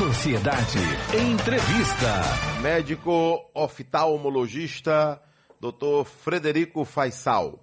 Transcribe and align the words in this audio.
Sociedade 0.00 0.78
Entrevista. 1.14 2.22
Médico 2.62 3.50
oftalmologista, 3.52 5.20
Dr. 5.60 6.06
Frederico 6.06 6.86
Faisal. 6.86 7.62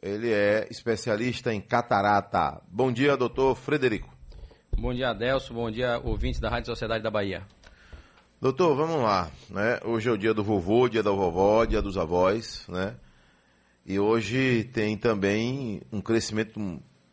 Ele 0.00 0.32
é 0.32 0.66
especialista 0.70 1.52
em 1.52 1.60
catarata. 1.60 2.62
Bom 2.66 2.90
dia, 2.90 3.14
doutor 3.14 3.54
Frederico. 3.54 4.08
Bom 4.74 4.94
dia, 4.94 5.10
Adelso. 5.10 5.52
Bom 5.52 5.70
dia, 5.70 6.00
ouvintes 6.02 6.40
da 6.40 6.48
Rádio 6.48 6.68
Sociedade 6.68 7.04
da 7.04 7.10
Bahia. 7.10 7.42
Doutor, 8.40 8.74
vamos 8.74 9.02
lá. 9.02 9.30
Né? 9.50 9.78
Hoje 9.84 10.08
é 10.08 10.12
o 10.12 10.16
dia 10.16 10.32
do 10.32 10.42
vovô, 10.42 10.88
dia 10.88 11.02
da 11.02 11.10
vovó, 11.10 11.66
dia 11.66 11.82
dos 11.82 11.98
avós, 11.98 12.64
né? 12.70 12.94
E 13.84 14.00
hoje 14.00 14.64
tem 14.72 14.96
também 14.96 15.82
um 15.92 16.00
crescimento 16.00 16.58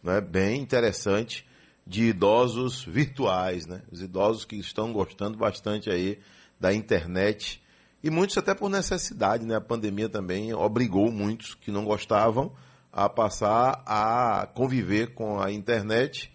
né, 0.02 0.22
bem 0.22 0.62
interessante 0.62 1.46
de 1.86 2.06
idosos 2.06 2.84
virtuais, 2.84 3.66
né? 3.66 3.82
Os 3.92 4.02
idosos 4.02 4.46
que 4.46 4.56
estão 4.56 4.94
gostando 4.94 5.38
bastante 5.38 5.90
aí 5.90 6.20
da 6.60 6.74
internet 6.74 7.62
e 8.04 8.10
muitos 8.10 8.38
até 8.38 8.54
por 8.54 8.70
necessidade, 8.70 9.46
né? 9.46 9.56
A 9.56 9.62
pandemia 9.62 10.10
também 10.10 10.54
obrigou 10.54 11.12
muitos 11.12 11.56
que 11.56 11.72
não 11.72 11.86
gostavam 11.86 12.54
a 12.92 13.10
passar 13.10 13.82
a 13.86 14.48
conviver 14.54 15.14
com 15.14 15.40
a 15.40 15.52
internet 15.52 16.32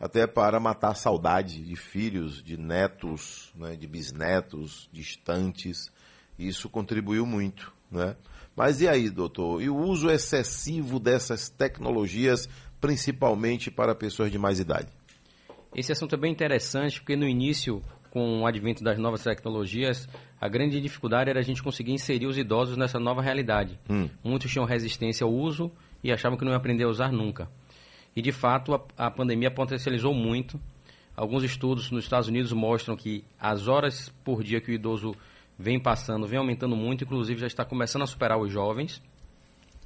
até 0.00 0.26
para 0.26 0.58
matar 0.58 0.92
a 0.92 0.94
saudade 0.94 1.62
de 1.62 1.76
filhos, 1.76 2.42
de 2.42 2.56
netos, 2.56 3.52
né? 3.54 3.76
de 3.76 3.86
bisnetos 3.86 4.88
distantes. 4.90 5.92
Isso 6.38 6.70
contribuiu 6.70 7.26
muito, 7.26 7.70
né? 7.90 8.16
Mas 8.56 8.80
e 8.80 8.88
aí, 8.88 9.10
doutor? 9.10 9.62
E 9.62 9.68
o 9.68 9.76
uso 9.76 10.10
excessivo 10.10 10.98
dessas 10.98 11.50
tecnologias 11.50 12.48
principalmente 12.80 13.70
para 13.70 13.94
pessoas 13.94 14.30
de 14.30 14.38
mais 14.38 14.58
idade? 14.58 14.88
Esse 15.74 15.92
assunto 15.92 16.14
é 16.14 16.18
bem 16.18 16.32
interessante, 16.32 17.00
porque 17.00 17.14
no 17.14 17.28
início, 17.28 17.82
com 18.10 18.40
o 18.40 18.46
advento 18.46 18.82
das 18.82 18.98
novas 18.98 19.22
tecnologias, 19.22 20.08
a 20.40 20.48
grande 20.48 20.80
dificuldade 20.80 21.30
era 21.30 21.38
a 21.38 21.42
gente 21.42 21.62
conseguir 21.62 21.92
inserir 21.92 22.26
os 22.26 22.36
idosos 22.36 22.76
nessa 22.76 22.98
nova 22.98 23.22
realidade. 23.22 23.78
Hum. 23.88 24.08
Muitos 24.24 24.50
tinham 24.50 24.64
resistência 24.64 25.24
ao 25.24 25.32
uso 25.32 25.70
e 26.02 26.10
achavam 26.10 26.36
que 26.36 26.44
não 26.44 26.50
iam 26.50 26.58
aprender 26.58 26.84
a 26.84 26.88
usar 26.88 27.12
nunca. 27.12 27.48
E, 28.16 28.20
de 28.20 28.32
fato, 28.32 28.74
a, 28.74 29.06
a 29.06 29.10
pandemia 29.10 29.50
potencializou 29.50 30.12
muito. 30.12 30.60
Alguns 31.16 31.44
estudos 31.44 31.90
nos 31.90 32.04
Estados 32.04 32.28
Unidos 32.28 32.52
mostram 32.52 32.96
que 32.96 33.24
as 33.38 33.68
horas 33.68 34.08
por 34.24 34.42
dia 34.42 34.60
que 34.60 34.72
o 34.72 34.74
idoso 34.74 35.14
vem 35.58 35.78
passando 35.78 36.26
vem 36.26 36.38
aumentando 36.38 36.74
muito, 36.74 37.04
inclusive 37.04 37.38
já 37.38 37.46
está 37.46 37.64
começando 37.64 38.02
a 38.02 38.06
superar 38.06 38.38
os 38.40 38.50
jovens. 38.50 39.00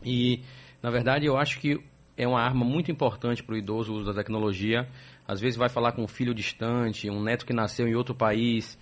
E, 0.02 0.40
na 0.80 0.90
verdade, 0.90 1.26
eu 1.26 1.36
acho 1.36 1.58
que 1.58 1.80
é 2.16 2.26
uma 2.26 2.40
arma 2.40 2.64
muito 2.64 2.90
importante 2.90 3.42
para 3.42 3.54
o 3.54 3.58
idoso 3.58 3.92
o 3.92 3.96
uso 3.96 4.06
da 4.06 4.14
tecnologia. 4.14 4.88
Às 5.26 5.40
vezes 5.40 5.56
vai 5.56 5.68
falar 5.68 5.92
com 5.92 6.02
um 6.02 6.08
filho 6.08 6.34
distante, 6.34 7.10
um 7.10 7.22
neto 7.22 7.44
que 7.44 7.52
nasceu 7.52 7.88
em 7.88 7.94
outro 7.94 8.14
país. 8.14 8.78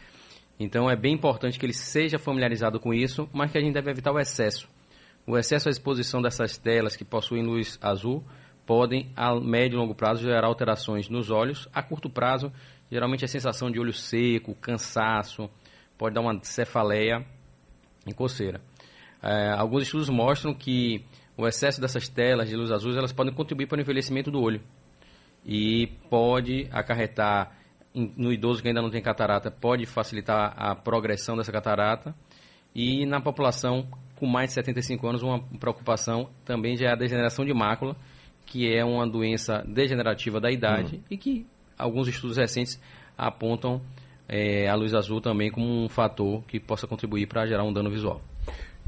Então 0.58 0.90
é 0.90 0.96
bem 0.96 1.14
importante 1.14 1.58
que 1.58 1.64
ele 1.64 1.72
seja 1.72 2.18
familiarizado 2.18 2.78
com 2.78 2.92
isso, 2.92 3.28
mas 3.32 3.50
que 3.50 3.58
a 3.58 3.60
gente 3.60 3.74
deve 3.74 3.90
evitar 3.90 4.12
o 4.12 4.18
excesso. 4.18 4.68
O 5.26 5.38
excesso 5.38 5.68
à 5.68 5.70
exposição 5.70 6.20
dessas 6.20 6.58
telas 6.58 6.96
que 6.96 7.04
possuem 7.04 7.42
luz 7.42 7.78
azul 7.80 8.24
podem, 8.66 9.10
a 9.16 9.34
médio 9.40 9.76
e 9.76 9.78
longo 9.78 9.94
prazo, 9.94 10.22
gerar 10.22 10.44
alterações 10.44 11.08
nos 11.08 11.30
olhos. 11.30 11.68
A 11.72 11.82
curto 11.82 12.10
prazo, 12.10 12.52
geralmente 12.90 13.24
a 13.24 13.28
sensação 13.28 13.70
de 13.70 13.80
olho 13.80 13.92
seco, 13.92 14.54
cansaço, 14.54 15.48
pode 15.96 16.14
dar 16.14 16.20
uma 16.20 16.38
cefaleia 16.42 17.24
e 18.06 18.12
coceira. 18.12 18.60
É, 19.22 19.50
alguns 19.52 19.84
estudos 19.84 20.08
mostram 20.08 20.52
que 20.52 21.04
o 21.36 21.46
excesso 21.46 21.80
dessas 21.80 22.08
telas 22.08 22.48
de 22.48 22.56
luz 22.56 22.70
azul 22.70 22.96
elas 22.96 23.12
podem 23.12 23.32
contribuir 23.32 23.66
para 23.66 23.78
o 23.78 23.80
envelhecimento 23.80 24.30
do 24.30 24.40
olho 24.40 24.60
e 25.44 25.88
pode 26.08 26.68
acarretar 26.70 27.52
no 27.94 28.32
idoso 28.32 28.62
que 28.62 28.68
ainda 28.68 28.82
não 28.82 28.90
tem 28.90 29.02
catarata 29.02 29.50
pode 29.50 29.86
facilitar 29.86 30.54
a 30.56 30.74
progressão 30.74 31.36
dessa 31.36 31.52
catarata 31.52 32.14
e 32.74 33.04
na 33.06 33.20
população 33.20 33.86
com 34.16 34.26
mais 34.26 34.50
de 34.50 34.54
75 34.54 35.06
anos 35.06 35.22
uma 35.22 35.40
preocupação 35.58 36.28
também 36.44 36.76
já 36.76 36.88
é 36.88 36.92
a 36.92 36.96
degeneração 36.96 37.44
de 37.44 37.52
mácula 37.52 37.96
que 38.46 38.72
é 38.72 38.84
uma 38.84 39.06
doença 39.06 39.64
degenerativa 39.66 40.40
da 40.40 40.50
idade 40.50 40.96
uhum. 40.96 41.02
e 41.10 41.16
que 41.16 41.46
alguns 41.78 42.08
estudos 42.08 42.36
recentes 42.36 42.80
apontam 43.16 43.80
é, 44.28 44.68
a 44.68 44.74
luz 44.74 44.94
azul 44.94 45.20
também 45.20 45.50
como 45.50 45.66
um 45.66 45.88
fator 45.88 46.42
que 46.44 46.58
possa 46.58 46.86
contribuir 46.86 47.26
para 47.26 47.46
gerar 47.46 47.64
um 47.64 47.72
dano 47.72 47.90
visual. 47.90 48.20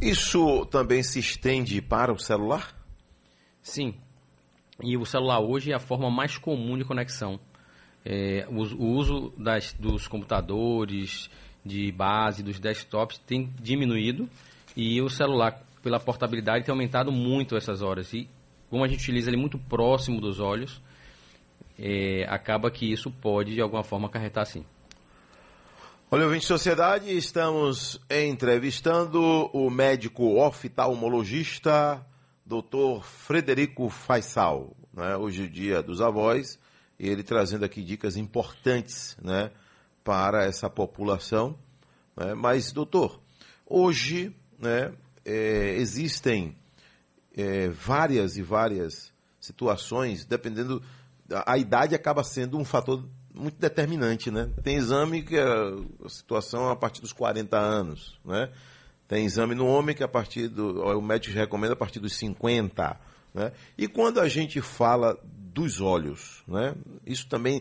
Isso 0.00 0.66
também 0.66 1.03
se 1.03 1.19
estende 1.19 1.81
para 1.81 2.12
o 2.12 2.19
celular? 2.19 2.75
Sim. 3.62 3.94
E 4.82 4.97
o 4.97 5.06
celular 5.06 5.41
hoje 5.41 5.72
é 5.72 5.75
a 5.75 5.78
forma 5.78 6.10
mais 6.10 6.37
comum 6.37 6.77
de 6.77 6.84
conexão. 6.84 7.38
É, 8.05 8.47
o, 8.50 8.62
o, 8.62 8.93
uso 8.97 9.32
das, 9.38 9.72
dos 9.72 10.06
computadores 10.06 11.31
de 11.65 11.91
base, 11.93 12.43
dos 12.43 12.60
desktops, 12.60 13.19
tem 13.19 13.50
diminuído 13.60 14.28
e 14.77 15.00
o 15.00 15.09
celular, 15.09 15.62
pela 15.82 15.99
portabilidade, 15.99 16.65
tem 16.65 16.72
aumentado 16.72 17.11
muito 17.11 17.56
essas 17.56 17.81
horas. 17.81 18.12
E 18.12 18.28
como 18.69 18.84
a 18.84 18.88
gente 18.88 19.00
utiliza 19.00 19.31
ele 19.31 19.38
muito 19.38 19.59
próximo 19.59 20.21
dos 20.21 20.41
olhos, 20.41 20.82
é, 21.78 22.26
acaba 22.28 22.71
que 22.71 22.93
isso 22.93 23.11
pode, 23.11 23.55
de 23.55 23.61
alguma 23.61 23.82
forma, 23.82 24.09
acarretar 24.09 24.44
sim. 24.44 24.65
Olha, 26.14 26.26
ouvinte 26.26 26.42
de 26.42 26.47
sociedade, 26.47 27.10
estamos 27.10 28.00
entrevistando 28.08 29.20
o 29.52 29.69
médico 29.69 30.36
oftalmologista 30.36 32.06
Dr. 32.47 33.02
Frederico 33.02 33.88
Faisal. 33.88 34.76
Né? 34.92 35.16
Hoje 35.16 35.42
é 35.42 35.47
o 35.47 35.50
dia 35.50 35.82
dos 35.82 36.00
avós, 36.00 36.56
e 37.00 37.08
ele 37.08 37.25
trazendo 37.25 37.64
aqui 37.64 37.82
dicas 37.82 38.16
importantes 38.16 39.16
né, 39.20 39.50
para 40.04 40.44
essa 40.44 40.70
população. 40.70 41.58
Né? 42.16 42.32
Mas, 42.32 42.70
doutor, 42.70 43.20
hoje 43.66 44.32
né, 44.56 44.92
é, 45.25 45.75
existem 45.78 46.56
é, 47.36 47.70
várias 47.70 48.36
e 48.36 48.42
várias 48.42 49.12
situações, 49.41 50.25
dependendo. 50.25 50.81
A 51.44 51.58
idade 51.58 51.92
acaba 51.92 52.22
sendo 52.22 52.56
um 52.56 52.64
fator 52.64 53.04
muito 53.34 53.59
determinante, 53.59 54.31
né? 54.31 54.49
Tem 54.62 54.77
exame 54.77 55.22
que 55.22 55.37
a, 55.39 56.09
situação 56.09 56.69
é 56.69 56.72
a 56.72 56.77
partir 56.77 57.00
dos 57.00 57.12
40 57.12 57.59
anos, 57.59 58.19
né? 58.25 58.50
Tem 59.09 59.27
exame 59.27 59.55
no 59.55 59.67
homem 59.67 59.95
que 59.95 60.03
é 60.03 60.06
a 60.06 60.09
partir 60.09 60.49
do. 60.49 60.83
O 60.83 61.03
médico 61.03 61.37
recomenda 61.37 61.75
a 61.75 61.77
partir 61.77 61.99
dos 61.99 62.15
50. 62.17 62.99
Né? 63.34 63.53
E 63.77 63.89
quando 63.89 64.21
a 64.21 64.28
gente 64.28 64.61
fala 64.61 65.19
dos 65.25 65.81
olhos, 65.81 66.43
né? 66.47 66.75
Isso 67.05 67.27
também. 67.28 67.61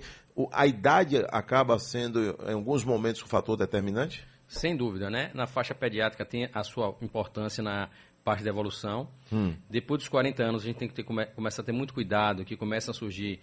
A 0.51 0.66
idade 0.66 1.17
acaba 1.29 1.78
sendo, 1.78 2.35
em 2.47 2.53
alguns 2.53 2.83
momentos, 2.83 3.22
um 3.22 3.28
fator 3.28 3.56
determinante? 3.56 4.25
Sem 4.47 4.75
dúvida, 4.75 5.09
né? 5.09 5.29
Na 5.33 5.45
faixa 5.45 5.75
pediátrica 5.75 6.25
tem 6.25 6.50
a 6.53 6.63
sua 6.63 6.95
importância 7.01 7.63
na 7.63 7.89
parte 8.23 8.44
da 8.44 8.50
evolução. 8.50 9.07
Hum. 9.31 9.53
Depois 9.69 10.00
dos 10.00 10.09
40 10.09 10.44
anos, 10.44 10.63
a 10.63 10.66
gente 10.66 10.78
tem 10.78 10.88
que 10.88 10.94
ter, 10.94 11.03
come, 11.03 11.25
começar 11.28 11.62
a 11.62 11.66
ter 11.66 11.72
muito 11.72 11.94
cuidado, 11.94 12.45
que 12.45 12.56
começam 12.56 12.91
a 12.91 12.95
surgir 12.95 13.39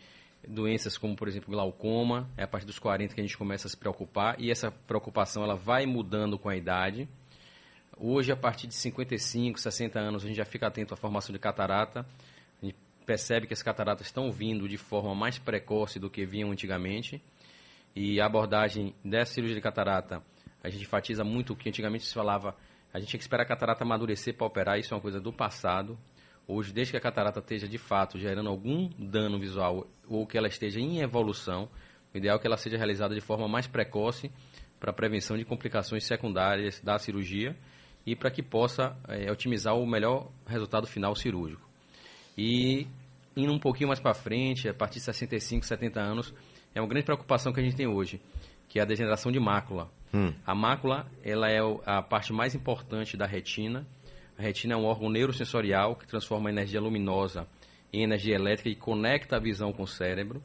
doenças 0.47 0.97
como, 0.97 1.15
por 1.15 1.29
exemplo, 1.29 1.51
glaucoma, 1.51 2.29
é 2.37 2.43
a 2.43 2.49
partir 2.49 2.67
dos 2.67 2.79
40 2.79 3.15
que 3.15 3.21
a 3.21 3.25
gente 3.25 3.37
começa 3.37 3.67
a 3.67 3.71
se 3.71 3.77
preocupar 3.77 4.37
e 4.39 4.51
essa 4.51 4.71
preocupação 4.71 5.43
ela 5.43 5.57
vai 5.57 5.87
mudando 5.87 6.39
com 6.39 6.49
a 6.49 6.57
idade. 6.57 7.09
Hoje, 7.99 8.33
a 8.33 8.37
partir 8.37 8.67
de 8.67 8.75
55, 8.75 9.61
60 9.61 9.99
anos, 9.99 10.25
a 10.25 10.27
gente 10.27 10.37
já 10.37 10.45
fica 10.45 10.67
atento 10.67 10.95
à 10.95 10.97
formação 10.97 11.33
de 11.33 11.39
catarata. 11.39 12.07
A 12.63 12.65
gente 12.65 12.77
percebe 13.05 13.47
que 13.47 13.53
as 13.53 13.63
cataratas 13.63 14.07
estão 14.07 14.33
vindo 14.33 14.67
de 14.69 14.79
forma 14.79 15.15
mais 15.15 15.39
precoce 15.39 15.99
do 15.99 16.09
que 16.09 16.25
vinham 16.25 16.51
antigamente. 16.51 17.21
E 17.95 18.21
a 18.21 18.27
abordagem 18.27 18.95
dessa 19.05 19.35
cirurgia 19.35 19.57
de 19.57 19.61
catarata, 19.61 20.23
a 20.63 20.71
gente 20.71 20.85
enfatiza 20.85 21.25
muito 21.25 21.53
o 21.53 21.57
que 21.57 21.69
antigamente 21.69 22.07
se 22.07 22.15
falava, 22.15 22.55
a 22.93 22.99
gente 22.99 23.11
tinha 23.11 23.19
que 23.19 23.25
esperar 23.25 23.43
a 23.43 23.47
catarata 23.47 23.85
amadurecer 23.85 24.35
para 24.35 24.47
operar, 24.47 24.79
isso 24.79 24.95
é 24.95 24.97
uma 24.97 25.01
coisa 25.03 25.21
do 25.21 25.33
passado. 25.33 25.99
Hoje, 26.53 26.73
desde 26.73 26.91
que 26.91 26.97
a 26.97 27.01
catarata 27.01 27.39
esteja 27.39 27.69
de 27.69 27.79
fato 27.79 28.19
gerando 28.19 28.49
algum 28.49 28.91
dano 28.99 29.39
visual 29.39 29.87
ou 30.09 30.27
que 30.27 30.37
ela 30.37 30.49
esteja 30.49 30.81
em 30.81 31.01
evolução, 31.01 31.69
o 32.13 32.19
ideal 32.19 32.37
é 32.37 32.41
que 32.41 32.47
ela 32.49 32.57
seja 32.57 32.77
realizada 32.77 33.15
de 33.15 33.21
forma 33.21 33.47
mais 33.47 33.69
precoce 33.69 34.33
para 34.81 34.93
prevenção 34.93 35.39
de 35.39 35.45
complicações 35.45 36.05
secundárias 36.05 36.81
da 36.81 36.99
cirurgia 36.99 37.57
e 38.05 38.17
para 38.17 38.33
que 38.33 38.43
possa 38.43 38.97
é, 39.07 39.31
otimizar 39.31 39.77
o 39.77 39.87
melhor 39.87 40.29
resultado 40.45 40.89
final 40.89 41.15
cirúrgico. 41.15 41.63
E 42.37 42.89
indo 43.37 43.53
um 43.53 43.61
pouquinho 43.61 43.87
mais 43.87 44.01
para 44.01 44.13
frente, 44.13 44.69
a 44.69 44.75
partir 44.75 44.99
de 44.99 45.05
65, 45.05 45.65
70 45.65 46.01
anos, 46.01 46.35
é 46.75 46.81
uma 46.81 46.89
grande 46.89 47.05
preocupação 47.05 47.53
que 47.53 47.61
a 47.61 47.63
gente 47.63 47.77
tem 47.77 47.87
hoje, 47.87 48.21
que 48.69 48.81
é 48.81 48.83
a 48.83 48.85
degeneração 48.85 49.31
de 49.31 49.39
mácula. 49.39 49.89
Hum. 50.13 50.33
A 50.45 50.53
mácula 50.53 51.07
ela 51.23 51.49
é 51.49 51.61
a 51.87 52.03
parte 52.03 52.33
mais 52.33 52.57
importante 52.57 53.17
da 53.17 53.25
retina 53.25 53.87
a 54.41 54.43
retina 54.43 54.73
é 54.73 54.77
um 54.77 54.87
órgão 54.87 55.11
neurosensorial 55.11 55.95
que 55.95 56.07
transforma 56.07 56.49
a 56.49 56.53
energia 56.53 56.81
luminosa 56.81 57.47
em 57.93 58.03
energia 58.03 58.35
elétrica 58.35 58.71
e 58.71 58.75
conecta 58.75 59.37
a 59.37 59.39
visão 59.39 59.71
com 59.71 59.83
o 59.83 59.87
cérebro. 59.87 60.43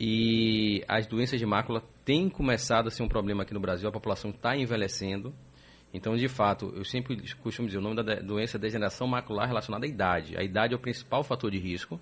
E 0.00 0.82
as 0.88 1.06
doenças 1.06 1.38
de 1.38 1.46
mácula 1.46 1.84
têm 2.04 2.28
começado 2.28 2.88
a 2.88 2.90
ser 2.90 3.04
um 3.04 3.08
problema 3.08 3.44
aqui 3.44 3.54
no 3.54 3.60
Brasil, 3.60 3.88
a 3.88 3.92
população 3.92 4.30
está 4.30 4.56
envelhecendo. 4.56 5.32
Então, 5.94 6.16
de 6.16 6.26
fato, 6.26 6.72
eu 6.74 6.84
sempre 6.84 7.16
costumo 7.36 7.68
dizer, 7.68 7.78
o 7.78 7.82
nome 7.82 8.02
da 8.02 8.16
doença 8.16 8.56
é 8.56 8.60
degeneração 8.60 9.06
macular 9.06 9.46
relacionada 9.46 9.86
à 9.86 9.88
idade. 9.88 10.36
A 10.36 10.42
idade 10.42 10.74
é 10.74 10.76
o 10.76 10.80
principal 10.80 11.22
fator 11.22 11.48
de 11.48 11.58
risco. 11.58 12.00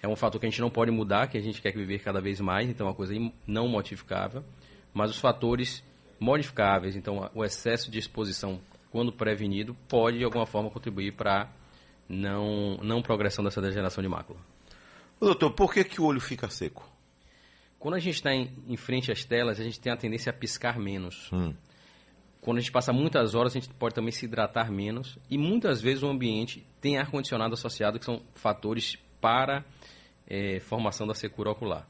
É 0.00 0.06
um 0.06 0.14
fator 0.14 0.38
que 0.40 0.46
a 0.46 0.50
gente 0.50 0.60
não 0.60 0.70
pode 0.70 0.92
mudar, 0.92 1.26
que 1.26 1.36
a 1.36 1.40
gente 1.40 1.60
quer 1.60 1.72
viver 1.72 1.98
cada 1.98 2.20
vez 2.20 2.40
mais, 2.40 2.70
então 2.70 2.86
é 2.86 2.90
uma 2.90 2.94
coisa 2.94 3.14
não 3.46 3.66
modificável. 3.66 4.44
mas 4.94 5.10
os 5.10 5.18
fatores 5.18 5.82
modificáveis, 6.20 6.94
então 6.94 7.28
o 7.34 7.44
excesso 7.44 7.90
de 7.90 7.98
exposição, 7.98 8.60
quando 8.90 9.12
prevenido, 9.12 9.76
pode 9.88 10.18
de 10.18 10.24
alguma 10.24 10.46
forma 10.46 10.70
contribuir 10.70 11.12
para 11.12 11.48
não, 12.08 12.76
não 12.82 13.02
progressão 13.02 13.44
dessa 13.44 13.60
degeneração 13.60 14.02
de 14.02 14.08
mácula. 14.08 14.38
Doutor, 15.20 15.52
por 15.52 15.72
que, 15.72 15.84
que 15.84 16.00
o 16.00 16.04
olho 16.04 16.20
fica 16.20 16.48
seco? 16.48 16.88
Quando 17.78 17.94
a 17.94 17.98
gente 17.98 18.16
está 18.16 18.34
em, 18.34 18.50
em, 18.68 18.76
frente 18.76 19.10
às 19.10 19.24
telas, 19.24 19.60
a 19.60 19.64
gente 19.64 19.80
tem 19.80 19.92
a 19.92 19.96
tendência 19.96 20.30
a 20.30 20.32
piscar 20.32 20.78
menos. 20.78 21.30
Hum. 21.32 21.54
Quando 22.40 22.58
a 22.58 22.60
gente 22.60 22.72
passa 22.72 22.92
muitas 22.92 23.34
horas, 23.34 23.52
a 23.52 23.60
gente 23.60 23.72
pode 23.74 23.94
também 23.94 24.12
se 24.12 24.24
hidratar 24.24 24.70
menos. 24.70 25.18
E 25.30 25.36
muitas 25.36 25.80
vezes 25.80 26.02
o 26.02 26.08
ambiente 26.08 26.64
tem 26.80 26.98
ar-condicionado 26.98 27.54
associado, 27.54 27.98
que 27.98 28.04
são 28.04 28.22
fatores 28.34 28.96
para 29.20 29.64
é, 30.26 30.60
formação 30.60 31.06
da 31.06 31.14
secura 31.14 31.50
ocular. 31.50 31.86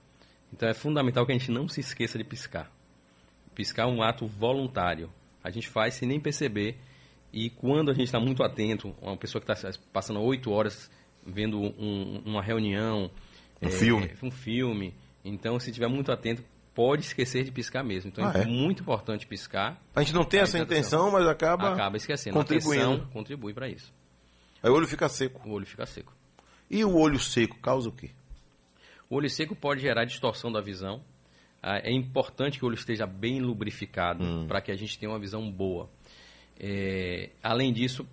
Então 0.52 0.68
é 0.68 0.74
fundamental 0.74 1.26
que 1.26 1.32
a 1.32 1.38
gente 1.38 1.50
não 1.50 1.68
se 1.68 1.80
esqueça 1.80 2.16
de 2.16 2.24
piscar. 2.24 2.70
Piscar 3.54 3.84
é 3.84 3.86
um 3.86 4.02
ato 4.02 4.26
voluntário. 4.26 5.10
A 5.46 5.50
gente 5.50 5.68
faz 5.68 5.94
sem 5.94 6.08
nem 6.08 6.18
perceber. 6.18 6.76
E 7.32 7.50
quando 7.50 7.90
a 7.90 7.94
gente 7.94 8.06
está 8.06 8.18
muito 8.18 8.42
atento, 8.42 8.92
uma 9.00 9.16
pessoa 9.16 9.40
que 9.40 9.50
está 9.50 9.70
passando 9.92 10.20
oito 10.20 10.50
horas 10.50 10.90
vendo 11.24 11.60
um, 11.60 12.22
uma 12.24 12.42
reunião, 12.42 13.10
um 13.62 13.68
é, 13.68 13.70
filme, 13.70 14.10
um 14.22 14.30
filme, 14.30 14.92
então 15.24 15.58
se 15.60 15.70
estiver 15.70 15.88
muito 15.88 16.10
atento 16.10 16.42
pode 16.74 17.02
esquecer 17.02 17.44
de 17.44 17.52
piscar 17.52 17.84
mesmo. 17.84 18.08
Então 18.08 18.26
ah, 18.26 18.32
é, 18.34 18.42
é 18.42 18.44
muito 18.44 18.82
importante 18.82 19.24
piscar. 19.24 19.80
A 19.94 20.02
gente 20.02 20.14
não 20.14 20.24
tem 20.24 20.40
essa 20.40 20.58
intenção, 20.58 21.10
mas 21.12 21.26
acaba 21.26 21.72
acaba 21.72 21.96
esquecendo. 21.96 22.36
Contribuindo. 22.36 23.06
A 23.08 23.12
contribui 23.12 23.54
para 23.54 23.68
isso. 23.68 23.92
Aí 24.62 24.68
o 24.68 24.74
olho 24.74 24.86
fica 24.86 25.08
seco. 25.08 25.48
O 25.48 25.52
olho 25.52 25.66
fica 25.66 25.86
seco. 25.86 26.12
E 26.68 26.84
o 26.84 26.96
olho 26.96 27.20
seco 27.20 27.56
causa 27.60 27.88
o 27.88 27.92
quê? 27.92 28.10
O 29.08 29.14
olho 29.14 29.30
seco 29.30 29.54
pode 29.54 29.80
gerar 29.80 30.04
distorção 30.04 30.50
da 30.50 30.60
visão. 30.60 31.00
Ah, 31.62 31.78
é 31.78 31.92
importante 31.92 32.58
que 32.58 32.64
o 32.64 32.68
olho 32.68 32.74
esteja 32.74 33.06
bem 33.06 33.40
lubrificado 33.40 34.22
hum. 34.22 34.46
para 34.46 34.60
que 34.60 34.70
a 34.70 34.76
gente 34.76 34.98
tenha 34.98 35.10
uma 35.10 35.18
visão 35.18 35.50
boa. 35.50 35.88
É, 36.58 37.30
além 37.42 37.72
disso, 37.72 38.06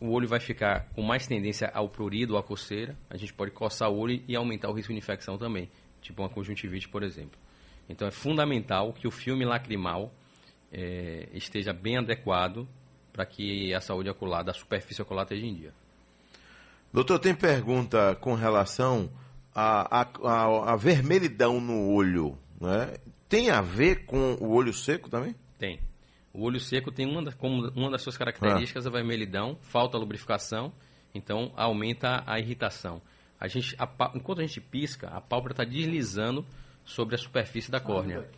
o 0.00 0.10
olho 0.10 0.28
vai 0.28 0.40
ficar 0.40 0.88
com 0.94 1.02
mais 1.02 1.26
tendência 1.26 1.70
ao 1.72 1.88
prurido, 1.88 2.34
ou 2.34 2.38
à 2.38 2.42
coceira. 2.42 2.96
A 3.08 3.16
gente 3.16 3.32
pode 3.32 3.50
coçar 3.50 3.90
o 3.90 3.98
olho 3.98 4.22
e 4.26 4.36
aumentar 4.36 4.68
o 4.68 4.72
risco 4.72 4.92
de 4.92 4.98
infecção 4.98 5.38
também, 5.38 5.68
tipo 6.00 6.22
uma 6.22 6.28
conjuntivite, 6.28 6.88
por 6.88 7.02
exemplo. 7.02 7.38
Então 7.88 8.06
é 8.06 8.10
fundamental 8.10 8.92
que 8.92 9.06
o 9.06 9.10
filme 9.10 9.44
lacrimal 9.44 10.12
é, 10.72 11.28
esteja 11.32 11.72
bem 11.72 11.98
adequado 11.98 12.66
para 13.12 13.24
que 13.24 13.72
a 13.72 13.80
saúde 13.80 14.10
ocular 14.10 14.44
da 14.44 14.52
superfície 14.52 15.00
ocular 15.00 15.24
esteja 15.24 15.46
em 15.46 15.54
dia. 15.54 15.72
Doutor, 16.92 17.18
tem 17.18 17.34
pergunta 17.34 18.14
com 18.20 18.34
relação 18.34 19.10
à, 19.54 20.02
à, 20.02 20.72
à 20.72 20.76
vermelhidão 20.76 21.60
no 21.60 21.90
olho, 21.90 22.36
né? 22.60 22.94
Tem 23.28 23.50
a 23.50 23.60
ver 23.60 24.06
com 24.06 24.34
o 24.34 24.50
olho 24.52 24.72
seco 24.72 25.10
também? 25.10 25.34
Tem. 25.58 25.80
O 26.32 26.42
olho 26.42 26.60
seco 26.60 26.92
tem 26.92 27.06
uma, 27.06 27.32
como 27.32 27.68
uma 27.70 27.90
das 27.90 28.02
suas 28.02 28.16
características 28.16 28.86
ah. 28.86 28.88
a 28.88 28.92
vermelhidão, 28.92 29.56
falta 29.62 29.96
lubrificação, 29.96 30.72
então 31.14 31.52
aumenta 31.56 32.22
a 32.26 32.38
irritação. 32.38 33.00
A 33.40 33.48
gente, 33.48 33.74
a, 33.78 33.88
enquanto 34.14 34.40
a 34.40 34.46
gente 34.46 34.60
pisca, 34.60 35.08
a 35.08 35.20
pálpebra 35.20 35.52
está 35.52 35.64
deslizando 35.64 36.44
sobre 36.84 37.14
a 37.14 37.18
superfície 37.18 37.70
da 37.70 37.80
córnea. 37.80 38.28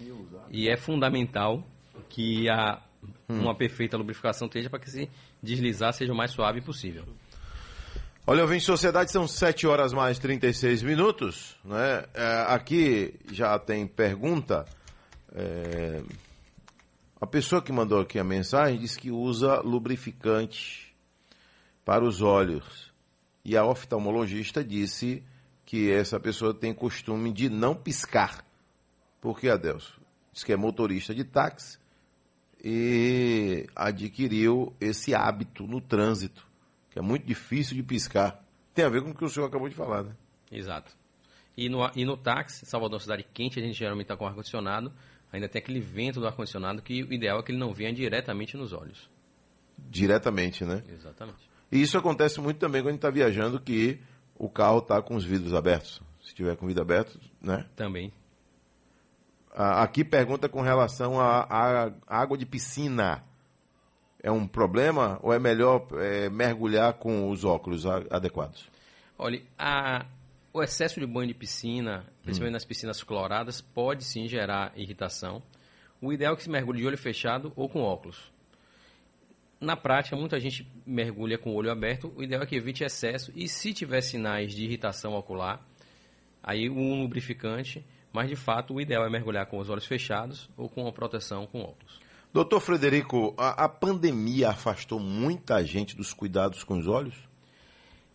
E 0.51 0.69
é 0.69 0.77
fundamental 0.77 1.63
que 2.09 2.49
a, 2.49 2.81
hum. 3.29 3.41
uma 3.43 3.55
perfeita 3.55 3.97
lubrificação 3.97 4.47
esteja 4.47 4.71
para 4.71 4.79
que 4.79 4.91
se 4.91 5.11
deslizar 5.43 5.93
seja 5.93 6.13
o 6.13 6.17
mais 6.17 6.31
suave 6.31 6.61
possível. 6.61 7.05
Olha, 8.31 8.43
eu 8.43 8.47
vim 8.47 8.61
sociedade, 8.61 9.11
são 9.11 9.27
7 9.27 9.67
horas 9.67 9.95
mais 9.95 10.19
36 10.19 10.83
minutos. 10.83 11.57
Né? 11.65 12.05
É, 12.13 12.45
aqui 12.49 13.15
já 13.33 13.59
tem 13.59 13.87
pergunta. 13.87 14.67
É, 15.35 16.03
a 17.19 17.27
pessoa 17.27 17.63
que 17.63 17.73
mandou 17.73 18.03
aqui 18.03 18.19
a 18.19 18.25
mensagem 18.25 18.79
diz 18.81 18.99
que 18.99 19.11
usa 19.11 19.61
lubrificante 19.61 20.95
para 21.87 22.05
os 22.05 22.21
olhos. 22.21 22.93
E 23.43 23.57
a 23.57 23.65
oftalmologista 23.65 24.63
disse 24.63 25.23
que 25.65 25.91
essa 25.91 26.21
pessoa 26.21 26.53
tem 26.53 26.75
costume 26.75 27.33
de 27.33 27.49
não 27.49 27.75
piscar. 27.75 28.45
Por 29.23 29.41
que, 29.41 29.49
Adelso? 29.49 29.99
Diz 30.35 30.45
que 30.45 30.53
é 30.53 30.57
motorista 30.57 31.15
de 31.15 31.25
táxi 31.25 31.79
e 32.63 33.67
adquiriu 33.75 34.71
esse 34.79 35.15
hábito 35.15 35.67
no 35.67 35.81
trânsito, 35.81 36.47
que 36.91 36.99
é 36.99 37.03
muito 37.03 37.27
difícil 37.27 37.77
de 37.77 37.83
piscar. 37.83 38.43
Tem 38.75 38.85
a 38.85 38.89
ver 38.89 39.03
com 39.03 39.11
o 39.11 39.15
que 39.15 39.25
o 39.25 39.29
senhor 39.29 39.47
acabou 39.47 39.69
de 39.69 39.75
falar, 39.75 40.05
né? 40.05 40.17
Exato. 40.51 40.97
E 41.57 41.69
no, 41.69 41.91
e 41.97 42.05
no 42.05 42.17
táxi, 42.17 42.65
Salvador 42.65 42.95
é 42.95 42.97
uma 42.97 43.03
cidade 43.03 43.27
quente, 43.35 43.59
a 43.59 43.63
gente 43.63 43.77
geralmente 43.77 44.05
está 44.05 44.17
com 44.17 44.27
ar-condicionado, 44.27 44.93
ainda 45.33 45.49
tem 45.49 45.61
aquele 45.61 45.81
vento 45.81 46.21
do 46.21 46.27
ar-condicionado 46.27 46.81
que 46.81 47.03
o 47.03 47.13
ideal 47.13 47.41
é 47.41 47.43
que 47.43 47.51
ele 47.51 47.59
não 47.59 47.75
venha 47.75 47.93
diretamente 47.93 48.57
nos 48.57 48.73
olhos. 48.73 49.11
Diretamente, 49.77 50.65
né? 50.65 50.83
Exatamente. 50.89 51.49
E 51.71 51.83
isso 51.83 51.99
acontece 51.99 52.41
muito 52.41 52.59
também 52.59 52.81
quando 52.81 52.89
a 52.89 52.93
gente 52.93 52.99
está 52.99 53.11
viajando, 53.11 53.61
que 53.61 54.01
o 54.37 54.49
carro 54.49 54.79
está 54.79 55.03
com 55.03 55.17
os 55.17 55.25
vidros 55.25 55.53
abertos. 55.53 56.01
Se 56.23 56.35
tiver 56.35 56.57
com 56.57 56.65
o 56.65 56.69
vidro 56.69 56.83
aberto, 56.83 57.19
né? 57.41 57.67
Também. 57.75 58.13
Aqui 59.53 60.05
pergunta 60.05 60.49
com 60.49 60.61
relação 60.61 61.21
à 61.21 61.91
água 62.07 62.39
de 62.39 62.47
piscina. 62.47 63.25
É 64.23 64.31
um 64.31 64.47
problema 64.47 65.19
ou 65.23 65.33
é 65.33 65.39
melhor 65.39 65.87
é, 65.93 66.29
mergulhar 66.29 66.95
com 66.95 67.31
os 67.31 67.45
óculos 67.45 67.87
adequados? 67.87 68.67
Olha, 69.17 69.41
a, 69.59 70.05
o 70.53 70.63
excesso 70.63 70.99
de 70.99 71.07
banho 71.07 71.29
de 71.29 71.35
piscina, 71.35 72.05
principalmente 72.23 72.53
hum. 72.53 72.57
nas 72.57 72.65
piscinas 72.65 73.03
cloradas, 73.03 73.61
pode 73.61 74.05
sim 74.05 74.29
gerar 74.29 74.73
irritação. 74.77 75.43
O 76.01 76.13
ideal 76.13 76.35
é 76.35 76.37
que 76.37 76.43
se 76.43 76.51
mergulhe 76.51 76.81
de 76.81 76.87
olho 76.87 76.99
fechado 76.99 77.53
ou 77.57 77.69
com 77.69 77.81
óculos. 77.81 78.31
Na 79.61 79.77
prática, 79.77 80.17
muita 80.17 80.39
gente 80.39 80.67
mergulha 80.87 81.37
com 81.37 81.51
o 81.51 81.55
olho 81.55 81.71
aberto. 81.71 82.13
O 82.17 82.23
ideal 82.23 82.43
é 82.43 82.47
que 82.47 82.55
evite 82.55 82.85
excesso 82.85 83.33
e, 83.35 83.49
se 83.49 83.73
tiver 83.73 84.01
sinais 84.01 84.55
de 84.55 84.65
irritação 84.65 85.15
ocular, 85.15 85.61
aí 86.43 86.71
um 86.71 87.03
lubrificante. 87.03 87.85
Mas, 88.13 88.29
de 88.29 88.37
fato, 88.37 88.75
o 88.75 88.81
ideal 88.81 89.05
é 89.05 89.11
mergulhar 89.11 89.47
com 89.47 89.59
os 89.59 89.69
olhos 89.69 89.85
fechados 89.85 90.49
ou 90.57 90.69
com 90.69 90.83
uma 90.83 90.93
proteção 90.93 91.47
com 91.47 91.61
óculos. 91.61 92.01
Doutor 92.33 92.61
Frederico, 92.61 93.35
a, 93.39 93.65
a 93.65 93.69
pandemia 93.69 94.51
afastou 94.51 95.01
muita 95.01 95.65
gente 95.65 95.97
dos 95.97 96.13
cuidados 96.13 96.63
com 96.63 96.79
os 96.79 96.87
olhos? 96.87 97.15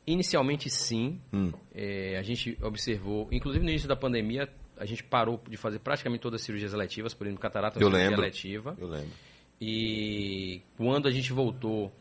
Inicialmente, 0.06 0.70
sim. 0.70 1.20
Hum. 1.32 1.52
É, 1.74 2.18
a 2.18 2.22
gente 2.22 2.58
observou, 2.62 3.28
inclusive 3.32 3.64
no 3.64 3.72
início 3.72 3.88
da 3.88 3.96
pandemia, 3.96 4.50
a 4.78 4.86
gente 4.86 5.04
parou 5.04 5.42
de 5.50 5.58
fazer 5.58 5.80
praticamente 5.80 6.22
todas 6.22 6.42
as 6.42 6.46
cirurgias 6.46 6.74
eletivas, 6.74 7.14
por 7.14 7.26
exemplo, 7.26 7.42
catarata 7.42 7.80
uma 7.80 7.90
cirurgia 7.90 8.18
eletiva. 8.18 8.76
Eu 8.78 8.88
lembro. 8.88 9.12
E 9.60 10.62
quando 10.78 11.08
a 11.08 11.12
gente 11.12 11.32
voltou, 11.32 11.92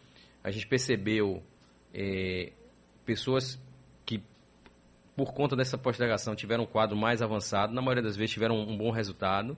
a 0.42 0.50
gente 0.50 0.66
percebeu 0.66 1.42
é, 1.94 2.50
pessoas 3.06 3.58
que, 4.04 4.20
por 5.16 5.32
conta 5.32 5.54
dessa 5.54 5.78
postergação, 5.78 6.34
tiveram 6.34 6.64
um 6.64 6.66
quadro 6.66 6.96
mais 6.96 7.22
avançado, 7.22 7.72
na 7.72 7.80
maioria 7.80 8.02
das 8.02 8.16
vezes 8.16 8.32
tiveram 8.32 8.56
um 8.56 8.76
bom 8.76 8.90
resultado. 8.90 9.56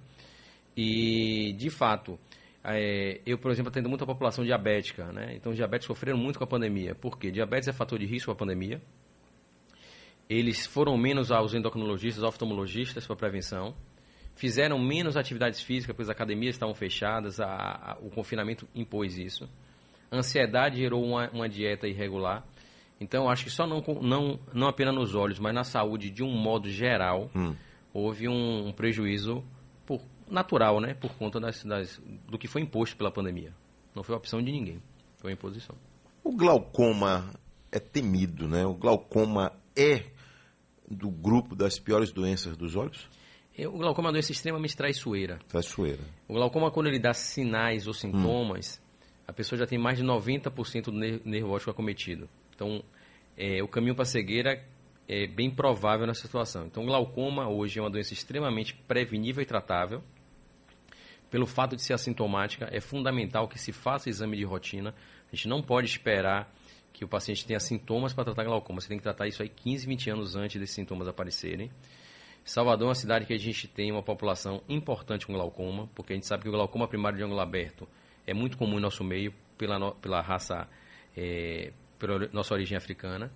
E, 0.77 1.55
de 1.57 1.71
fato, 1.71 2.19
é, 2.65 3.21
eu, 3.27 3.37
por 3.37 3.51
exemplo, 3.51 3.69
atendo 3.69 3.89
muita 3.89 4.07
população 4.07 4.43
diabética, 4.43 5.13
né? 5.13 5.35
Então, 5.35 5.51
os 5.51 5.57
diabéticos 5.57 5.95
sofreram 5.95 6.17
muito 6.17 6.39
com 6.39 6.45
a 6.45 6.47
pandemia. 6.47 6.95
Por 6.95 7.19
quê? 7.19 7.31
Diabetes 7.31 7.69
é 7.69 7.73
fator 7.73 7.99
de 7.99 8.07
risco 8.07 8.27
com 8.27 8.33
a 8.33 8.37
pandemia. 8.37 8.81
Eles 10.31 10.65
foram 10.65 10.97
menos 10.97 11.31
aos 11.31 11.53
endocrinologistas, 11.53 12.25
oftalmologistas 12.25 13.07
para 13.07 13.17
prevenção. 13.17 13.75
Fizeram 14.35 14.79
menos 14.79 15.17
atividades 15.17 15.61
físicas, 15.61 15.95
pois 15.95 16.09
as 16.09 16.15
academias 16.15 16.55
estavam 16.55 16.75
fechadas, 16.75 17.39
a, 17.39 17.47
a, 17.47 17.99
o 18.01 18.11
confinamento 18.11 18.67
impôs 18.75 19.19
isso. 19.19 19.49
A 20.11 20.17
ansiedade 20.17 20.79
gerou 20.79 21.05
uma, 21.05 21.29
uma 21.31 21.49
dieta 21.49 21.87
irregular. 21.87 22.43
Então, 22.99 23.29
acho 23.29 23.45
que 23.45 23.51
só 23.51 23.67
não, 23.67 23.85
não, 24.01 24.39
não 24.55 24.69
apenas 24.69 24.95
nos 24.95 25.15
olhos, 25.15 25.39
mas 25.39 25.55
na 25.55 25.65
saúde, 25.65 26.11
de 26.11 26.23
um 26.23 26.31
modo 26.31 26.71
geral, 26.71 27.31
hum. 27.37 27.55
houve 27.93 28.27
um, 28.27 28.69
um 28.69 28.73
prejuízo 28.73 29.45
por 29.85 30.01
natural, 30.29 30.81
né? 30.81 30.95
Por 30.95 31.15
conta 31.15 31.39
das, 31.41 31.65
das, 31.65 32.01
do 32.29 32.39
que 32.39 32.49
foi 32.49 32.63
imposto 32.63 32.97
pela 32.97 33.11
pandemia. 33.11 33.53
Não 33.95 34.03
foi 34.03 34.15
opção 34.15 34.43
de 34.43 34.51
ninguém, 34.51 34.83
foi 35.17 35.31
uma 35.31 35.35
imposição. 35.35 35.77
O 36.23 36.35
glaucoma 36.35 37.31
é 37.71 37.79
temido, 37.79 38.49
né? 38.49 38.65
O 38.65 38.75
glaucoma 38.75 39.53
é 39.77 40.05
do 40.89 41.11
grupo 41.11 41.55
das 41.55 41.79
piores 41.79 42.13
doenças 42.13 42.57
dos 42.57 42.77
olhos? 42.77 43.09
É, 43.57 43.69
o 43.69 43.73
glaucoma 43.73 44.09
é 44.09 44.11
uma 44.11 44.13
doença 44.13 44.33
extremamente 44.33 44.77
traiçoeira. 44.77 45.39
Traiçoeira. 45.49 46.03
O 46.29 46.35
glaucoma, 46.35 46.71
quando 46.71 46.89
ele 46.89 46.99
dá 46.99 47.13
sinais 47.13 47.87
ou 47.87 47.95
sintomas, 47.95 48.81
hum. 48.81 49.05
a 49.29 49.33
pessoa 49.33 49.59
já 49.59 49.67
tem 49.67 49.79
mais 49.79 49.99
de 49.99 50.05
90% 50.05 50.85
do 50.85 50.93
nervo 50.93 51.51
óptico 51.51 51.71
acometido. 51.71 52.29
Então, 52.55 52.83
é, 53.37 53.63
o 53.63 53.69
caminho 53.69 53.95
para 53.95 54.03
a 54.03 54.07
cegueira 54.07 54.65
é 55.09 55.27
bem 55.27 55.51
provável 55.51 56.07
nessa 56.07 56.23
situação. 56.23 56.67
Então, 56.67 56.83
o 56.83 56.87
glaucoma 56.87 57.49
hoje 57.49 57.79
é 57.79 57.83
uma 57.83 57.91
doença 57.91 58.13
extremamente 58.13 58.75
prevenível 58.75 59.43
e 59.43 59.47
tratável 59.47 60.03
pelo 61.35 61.47
fato 61.49 61.75
de 61.75 61.83
ser 61.83 61.95
assintomática, 61.95 62.69
é 62.71 62.81
fundamental 62.81 63.49
que 63.49 63.59
se 63.59 63.73
faça 63.73 64.09
exame 64.09 64.37
de 64.37 64.45
rotina. 64.45 64.95
A 65.33 65.35
gente 65.35 65.49
não 65.49 65.61
pode 65.61 65.89
esperar 65.89 66.49
que 66.93 67.05
o 67.05 67.09
paciente 67.09 67.45
tenha 67.45 67.59
sintomas 67.59 68.13
para 68.13 68.27
tratar 68.27 68.45
glaucoma. 68.45 68.81
Você 68.81 68.87
tem 68.87 68.99
que 68.99 69.03
tratar 69.03 69.27
isso 69.27 69.43
aí 69.43 69.49
15, 69.49 69.85
20 69.85 70.11
anos 70.11 70.37
antes 70.37 70.61
desses 70.61 70.77
sintomas 70.77 71.09
aparecerem. 71.09 71.73
Salvador 72.45 72.85
é 72.85 72.89
uma 72.91 72.95
cidade 72.95 73.27
que 73.27 73.33
a 73.33 73.37
gente 73.37 73.67
tem 73.67 73.91
uma 73.91 74.01
população 74.01 74.63
importante 74.69 75.27
com 75.27 75.33
glaucoma, 75.33 75.89
porque 75.97 76.13
a 76.13 76.15
gente 76.15 76.25
sabe 76.25 76.45
que 76.45 76.49
o 76.49 76.53
glaucoma 76.53 76.87
primário 76.87 77.19
de 77.19 77.25
ângulo 77.25 77.41
aberto 77.41 77.89
é 78.25 78.33
muito 78.33 78.57
comum 78.57 78.79
em 78.79 78.81
nosso 78.81 79.03
meio 79.03 79.35
pela, 79.59 79.77
no, 79.77 79.93
pela 79.97 80.21
raça, 80.21 80.69
é, 81.17 81.73
pela 81.99 82.29
nossa 82.33 82.55
origem 82.55 82.79
africana. 82.79 83.29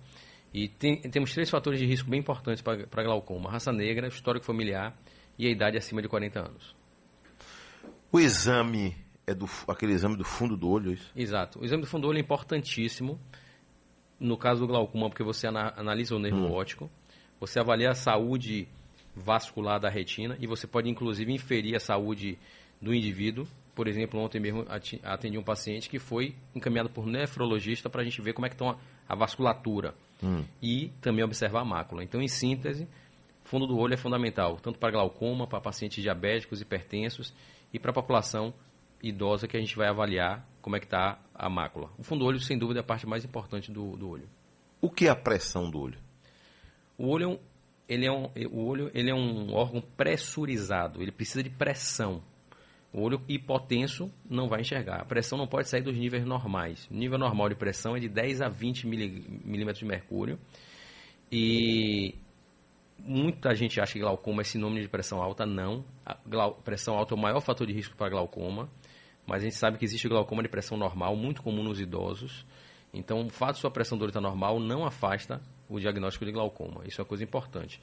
E 0.53 0.69
tem, 0.69 1.01
temos 1.01 1.33
três 1.33 1.49
fatores 1.49 1.77
de 1.77 1.85
risco 1.85 2.09
bem 2.09 2.21
importantes 2.21 2.61
para 2.61 3.03
glaucoma: 3.03 3.51
raça 3.51 3.73
negra, 3.73 4.07
histórico 4.07 4.45
familiar 4.45 4.95
e 5.37 5.45
a 5.45 5.49
idade 5.49 5.77
acima 5.77 6.01
de 6.01 6.07
40 6.07 6.39
anos. 6.39 6.78
O 8.11 8.19
exame 8.19 8.95
é 9.27 9.33
do, 9.33 9.47
aquele 9.67 9.93
exame 9.93 10.15
do 10.15 10.23
fundo 10.23 10.57
do 10.57 10.69
olho, 10.69 10.91
é 10.91 10.93
isso? 10.93 11.11
Exato. 11.15 11.59
O 11.59 11.65
exame 11.65 11.81
do 11.81 11.87
fundo 11.87 12.03
do 12.03 12.07
olho 12.07 12.17
é 12.17 12.21
importantíssimo 12.21 13.19
no 14.19 14.37
caso 14.37 14.61
do 14.61 14.67
glaucoma, 14.67 15.09
porque 15.09 15.23
você 15.23 15.47
analisa 15.47 16.15
o 16.15 16.19
nervo 16.19 16.39
hum. 16.39 16.51
óptico, 16.51 16.89
você 17.39 17.59
avalia 17.59 17.91
a 17.91 17.95
saúde 17.95 18.67
vascular 19.15 19.79
da 19.79 19.89
retina 19.89 20.37
e 20.39 20.47
você 20.47 20.67
pode 20.67 20.89
inclusive 20.89 21.31
inferir 21.31 21.75
a 21.75 21.79
saúde 21.79 22.37
do 22.81 22.93
indivíduo. 22.93 23.47
Por 23.73 23.87
exemplo, 23.87 24.19
ontem 24.19 24.41
mesmo 24.41 24.65
atendi 25.03 25.37
um 25.37 25.43
paciente 25.43 25.89
que 25.89 25.99
foi 25.99 26.35
encaminhado 26.53 26.89
por 26.89 27.05
nefrologista 27.05 27.89
para 27.89 28.01
a 28.01 28.03
gente 28.03 28.21
ver 28.21 28.33
como 28.33 28.45
é 28.45 28.49
que 28.49 28.55
está 28.55 28.75
a 29.07 29.15
vasculatura 29.15 29.93
hum. 30.21 30.43
e 30.61 30.91
também 31.01 31.23
observar 31.23 31.61
a 31.61 31.65
mácula. 31.65 32.03
Então, 32.03 32.21
em 32.21 32.27
síntese, 32.27 32.87
fundo 33.45 33.65
do 33.65 33.77
olho 33.77 33.93
é 33.93 33.97
fundamental, 33.97 34.57
tanto 34.61 34.79
para 34.79 34.91
glaucoma, 34.91 35.47
para 35.47 35.61
pacientes 35.61 36.03
diabéticos, 36.03 36.59
hipertensos 36.59 37.33
e 37.73 37.79
para 37.79 37.91
a 37.91 37.93
população 37.93 38.53
idosa 39.01 39.47
que 39.47 39.55
a 39.55 39.59
gente 39.59 39.75
vai 39.75 39.87
avaliar 39.87 40.45
como 40.61 40.75
é 40.75 40.79
que 40.79 40.85
está 40.85 41.19
a 41.33 41.49
mácula. 41.49 41.89
O 41.97 42.03
fundo 42.03 42.19
do 42.19 42.25
olho, 42.25 42.39
sem 42.39 42.57
dúvida, 42.57 42.79
é 42.79 42.81
a 42.81 42.85
parte 42.85 43.07
mais 43.07 43.23
importante 43.23 43.71
do, 43.71 43.95
do 43.95 44.09
olho. 44.09 44.27
O 44.81 44.89
que 44.89 45.07
é 45.07 45.09
a 45.09 45.15
pressão 45.15 45.69
do 45.69 45.79
olho? 45.79 45.97
O 46.97 47.07
olho 47.07 47.23
é 47.23 47.27
um, 47.27 47.39
ele 47.87 48.05
é 48.05 48.11
um, 48.11 48.29
o 48.51 48.65
olho 48.65 48.91
ele 48.93 49.09
é 49.09 49.15
um 49.15 49.53
órgão 49.53 49.81
pressurizado, 49.81 51.01
ele 51.01 51.11
precisa 51.11 51.43
de 51.43 51.49
pressão. 51.49 52.21
O 52.91 53.01
olho 53.01 53.21
hipotenso 53.27 54.11
não 54.27 54.49
vai 54.49 54.61
enxergar. 54.61 55.01
A 55.01 55.05
pressão 55.05 55.37
não 55.37 55.47
pode 55.47 55.69
sair 55.69 55.81
dos 55.81 55.95
níveis 55.95 56.25
normais. 56.25 56.87
O 56.89 56.93
nível 56.95 57.19
normal 57.19 57.49
de 57.49 57.55
pressão 57.55 57.95
é 57.95 57.99
de 57.99 58.09
10 58.09 58.41
a 58.41 58.49
20 58.49 58.87
milímetros 58.87 59.79
de 59.79 59.85
mercúrio. 59.85 60.39
E 61.31 62.15
muita 63.05 63.53
gente 63.55 63.79
acha 63.79 63.93
que 63.93 63.99
glaucoma 63.99 64.41
é 64.41 64.45
sinônimo 64.45 64.81
de 64.81 64.87
pressão 64.87 65.21
alta. 65.21 65.45
Não. 65.45 65.83
A 66.05 66.15
pressão 66.63 66.95
alta 66.95 67.13
é 67.13 67.17
o 67.17 67.19
maior 67.19 67.41
fator 67.41 67.65
de 67.65 67.73
risco 67.73 67.95
para 67.95 68.09
glaucoma. 68.09 68.69
Mas 69.25 69.41
a 69.41 69.45
gente 69.45 69.55
sabe 69.55 69.77
que 69.77 69.85
existe 69.85 70.07
glaucoma 70.07 70.41
de 70.41 70.49
pressão 70.49 70.77
normal, 70.77 71.15
muito 71.15 71.43
comum 71.43 71.63
nos 71.63 71.79
idosos. 71.79 72.45
Então, 72.93 73.21
o 73.21 73.29
fato 73.29 73.55
de 73.55 73.61
sua 73.61 73.69
pressão 73.69 73.97
do 73.97 74.01
olho 74.01 74.09
estar 74.09 74.21
normal 74.21 74.59
não 74.59 74.85
afasta 74.85 75.39
o 75.69 75.79
diagnóstico 75.79 76.25
de 76.25 76.31
glaucoma. 76.31 76.81
Isso 76.85 76.99
é 76.99 77.03
uma 77.03 77.07
coisa 77.07 77.23
importante. 77.23 77.79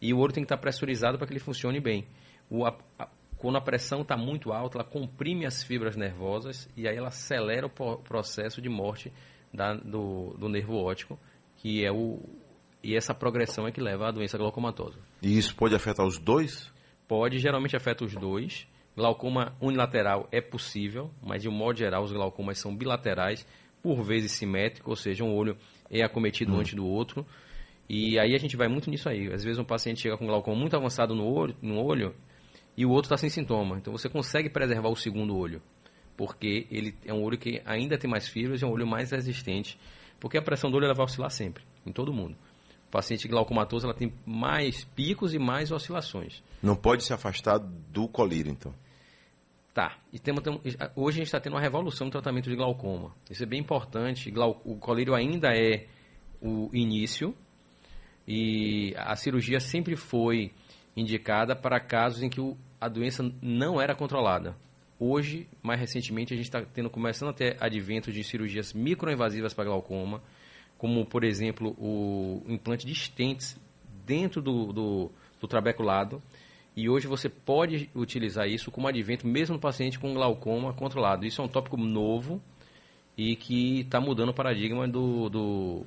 E 0.00 0.14
o 0.14 0.18
olho 0.18 0.32
tem 0.32 0.44
que 0.44 0.46
estar 0.46 0.58
pressurizado 0.58 1.18
para 1.18 1.26
que 1.26 1.32
ele 1.32 1.40
funcione 1.40 1.80
bem. 1.80 2.06
O, 2.48 2.64
a, 2.64 2.76
a, 2.98 3.08
quando 3.36 3.56
a 3.56 3.60
pressão 3.60 4.02
está 4.02 4.16
muito 4.16 4.52
alta, 4.52 4.78
ela 4.78 4.84
comprime 4.84 5.44
as 5.44 5.62
fibras 5.62 5.96
nervosas 5.96 6.68
e 6.76 6.86
aí 6.86 6.96
ela 6.96 7.08
acelera 7.08 7.66
o 7.66 7.70
processo 7.98 8.62
de 8.62 8.68
morte 8.68 9.12
da, 9.52 9.74
do, 9.74 10.34
do 10.38 10.48
nervo 10.48 10.76
óptico, 10.76 11.18
que 11.58 11.84
é 11.84 11.92
o. 11.92 12.20
E 12.84 12.94
essa 12.94 13.14
progressão 13.14 13.66
é 13.66 13.72
que 13.72 13.80
leva 13.80 14.08
à 14.08 14.10
doença 14.10 14.36
glaucomatosa. 14.36 14.98
E 15.22 15.38
isso 15.38 15.56
pode 15.56 15.74
afetar 15.74 16.06
os 16.06 16.18
dois? 16.18 16.70
Pode, 17.08 17.38
geralmente 17.38 17.74
afeta 17.74 18.04
os 18.04 18.14
dois. 18.14 18.66
Glaucoma 18.94 19.56
unilateral 19.58 20.28
é 20.30 20.42
possível, 20.42 21.10
mas 21.22 21.42
de 21.42 21.48
um 21.48 21.52
modo 21.52 21.78
geral 21.78 22.04
os 22.04 22.12
glaucomas 22.12 22.58
são 22.58 22.76
bilaterais, 22.76 23.46
por 23.82 24.02
vezes 24.02 24.32
simétricos, 24.32 24.90
ou 24.90 24.96
seja, 24.96 25.24
um 25.24 25.34
olho 25.34 25.56
é 25.90 26.04
acometido 26.04 26.52
hum. 26.52 26.58
antes 26.58 26.74
do 26.74 26.86
outro. 26.86 27.26
E 27.88 28.18
aí 28.18 28.34
a 28.34 28.38
gente 28.38 28.54
vai 28.54 28.68
muito 28.68 28.90
nisso 28.90 29.08
aí. 29.08 29.32
Às 29.32 29.42
vezes 29.42 29.58
um 29.58 29.64
paciente 29.64 30.02
chega 30.02 30.18
com 30.18 30.26
glaucoma 30.26 30.60
muito 30.60 30.76
avançado 30.76 31.14
no 31.14 31.24
olho, 31.24 31.56
no 31.62 31.82
olho 31.82 32.14
e 32.76 32.84
o 32.84 32.90
outro 32.90 33.06
está 33.06 33.16
sem 33.16 33.30
sintoma. 33.30 33.78
Então 33.78 33.94
você 33.94 34.10
consegue 34.10 34.50
preservar 34.50 34.90
o 34.90 34.96
segundo 34.96 35.34
olho, 35.34 35.62
porque 36.18 36.66
ele 36.70 36.94
é 37.06 37.14
um 37.14 37.22
olho 37.22 37.38
que 37.38 37.62
ainda 37.64 37.96
tem 37.96 38.10
mais 38.10 38.28
fibras 38.28 38.60
e 38.60 38.64
é 38.64 38.68
um 38.68 38.72
olho 38.72 38.86
mais 38.86 39.10
resistente, 39.10 39.78
porque 40.20 40.36
a 40.36 40.42
pressão 40.42 40.70
do 40.70 40.76
olho 40.76 40.84
ela 40.84 40.94
vai 40.94 41.06
oscilar 41.06 41.30
sempre, 41.30 41.64
em 41.86 41.92
todo 41.92 42.12
mundo. 42.12 42.36
Paciente 42.94 43.26
glaucomatoso 43.26 43.86
ela 43.86 43.92
tem 43.92 44.12
mais 44.24 44.84
picos 44.84 45.34
e 45.34 45.38
mais 45.38 45.72
oscilações. 45.72 46.40
Não 46.62 46.76
pode 46.76 47.02
se 47.02 47.12
afastar 47.12 47.58
do 47.58 48.06
colírio, 48.06 48.52
então. 48.52 48.72
Tá. 49.74 49.98
E 50.12 50.18
temos, 50.20 50.44
hoje 50.94 51.16
a 51.16 51.18
gente 51.18 51.26
está 51.26 51.40
tendo 51.40 51.54
uma 51.54 51.60
revolução 51.60 52.04
no 52.04 52.12
tratamento 52.12 52.48
de 52.48 52.54
glaucoma. 52.54 53.10
Isso 53.28 53.42
é 53.42 53.46
bem 53.46 53.58
importante. 53.58 54.32
O 54.64 54.76
colírio 54.76 55.12
ainda 55.12 55.48
é 55.48 55.88
o 56.40 56.70
início 56.72 57.34
e 58.28 58.94
a 58.96 59.16
cirurgia 59.16 59.58
sempre 59.58 59.96
foi 59.96 60.52
indicada 60.96 61.56
para 61.56 61.80
casos 61.80 62.22
em 62.22 62.30
que 62.30 62.40
o, 62.40 62.56
a 62.80 62.88
doença 62.88 63.28
não 63.42 63.80
era 63.80 63.96
controlada. 63.96 64.56
Hoje, 65.00 65.48
mais 65.60 65.80
recentemente, 65.80 66.32
a 66.32 66.36
gente 66.36 66.46
está 66.46 66.62
tendo 66.62 66.88
começando 66.88 67.30
a 67.30 67.32
ter 67.32 67.56
advento 67.58 68.12
de 68.12 68.22
cirurgias 68.22 68.72
microinvasivas 68.72 69.52
para 69.52 69.64
glaucoma, 69.64 70.22
como 70.78 71.04
por 71.04 71.24
exemplo 71.24 71.74
o 71.78 72.42
implante 72.46 72.86
de 72.86 72.94
stents 72.94 73.58
dentro 74.06 74.42
do, 74.42 74.72
do, 74.72 75.10
do 75.40 75.48
trabeculado 75.48 76.22
e 76.76 76.88
hoje 76.88 77.06
você 77.06 77.28
pode 77.28 77.88
utilizar 77.94 78.48
isso 78.48 78.70
como 78.70 78.88
advento 78.88 79.26
mesmo 79.26 79.54
no 79.54 79.60
paciente 79.60 79.98
com 79.98 80.12
glaucoma 80.12 80.72
controlado. 80.72 81.24
Isso 81.24 81.40
é 81.40 81.44
um 81.44 81.48
tópico 81.48 81.76
novo 81.76 82.42
e 83.16 83.36
que 83.36 83.80
está 83.80 84.00
mudando 84.00 84.30
o 84.30 84.34
paradigma 84.34 84.88
do, 84.88 85.28
do, 85.28 85.86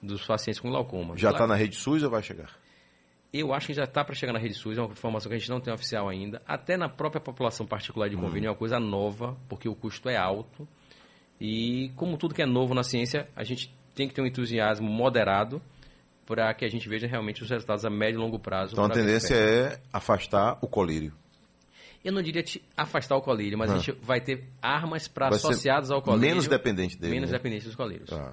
dos 0.00 0.24
pacientes 0.24 0.60
com 0.60 0.70
glaucoma. 0.70 1.18
Já 1.18 1.30
está 1.30 1.48
na 1.48 1.56
rede 1.56 1.74
SUS 1.74 2.04
ou 2.04 2.10
vai 2.10 2.22
chegar? 2.22 2.56
Eu 3.32 3.52
acho 3.52 3.68
que 3.68 3.74
já 3.74 3.84
está 3.84 4.04
para 4.04 4.14
chegar 4.14 4.32
na 4.32 4.38
rede 4.38 4.54
SUS, 4.54 4.78
é 4.78 4.80
uma 4.80 4.90
informação 4.90 5.28
que 5.28 5.34
a 5.34 5.38
gente 5.38 5.50
não 5.50 5.60
tem 5.60 5.72
oficial 5.72 6.08
ainda. 6.08 6.40
Até 6.46 6.76
na 6.76 6.88
própria 6.88 7.20
população 7.20 7.66
particular 7.66 8.08
de 8.08 8.16
convênio 8.16 8.48
hum. 8.48 8.50
é 8.50 8.50
uma 8.50 8.58
coisa 8.58 8.78
nova, 8.78 9.36
porque 9.48 9.68
o 9.68 9.74
custo 9.74 10.08
é 10.08 10.16
alto. 10.16 10.66
E 11.40 11.90
como 11.96 12.16
tudo 12.16 12.34
que 12.34 12.42
é 12.42 12.46
novo 12.46 12.74
na 12.74 12.82
ciência, 12.82 13.28
a 13.34 13.42
gente 13.42 13.72
tem 13.94 14.08
que 14.08 14.14
ter 14.14 14.22
um 14.22 14.26
entusiasmo 14.26 14.88
moderado 14.88 15.60
para 16.26 16.52
que 16.54 16.64
a 16.64 16.68
gente 16.68 16.88
veja 16.88 17.06
realmente 17.06 17.42
os 17.42 17.50
resultados 17.50 17.84
a 17.84 17.90
médio 17.90 18.18
e 18.18 18.22
longo 18.22 18.38
prazo. 18.38 18.72
Então 18.72 18.84
a 18.84 18.90
tendência 18.90 19.34
é 19.34 19.80
afastar 19.92 20.58
o 20.62 20.68
colírio. 20.68 21.12
Eu 22.02 22.12
não 22.12 22.22
diria 22.22 22.42
afastar 22.76 23.16
o 23.16 23.20
colírio, 23.20 23.58
mas 23.58 23.70
a 23.70 23.76
gente 23.76 23.92
vai 24.00 24.20
ter 24.20 24.44
armas 24.62 25.06
para 25.06 25.28
associadas 25.28 25.90
ao 25.90 26.00
colírio. 26.00 26.28
Menos 26.28 26.48
dependente 26.48 26.96
dele. 26.96 27.14
Menos 27.14 27.30
né? 27.30 27.36
dependente 27.36 27.66
dos 27.66 27.74
colírios. 27.74 28.10
Ah. 28.10 28.32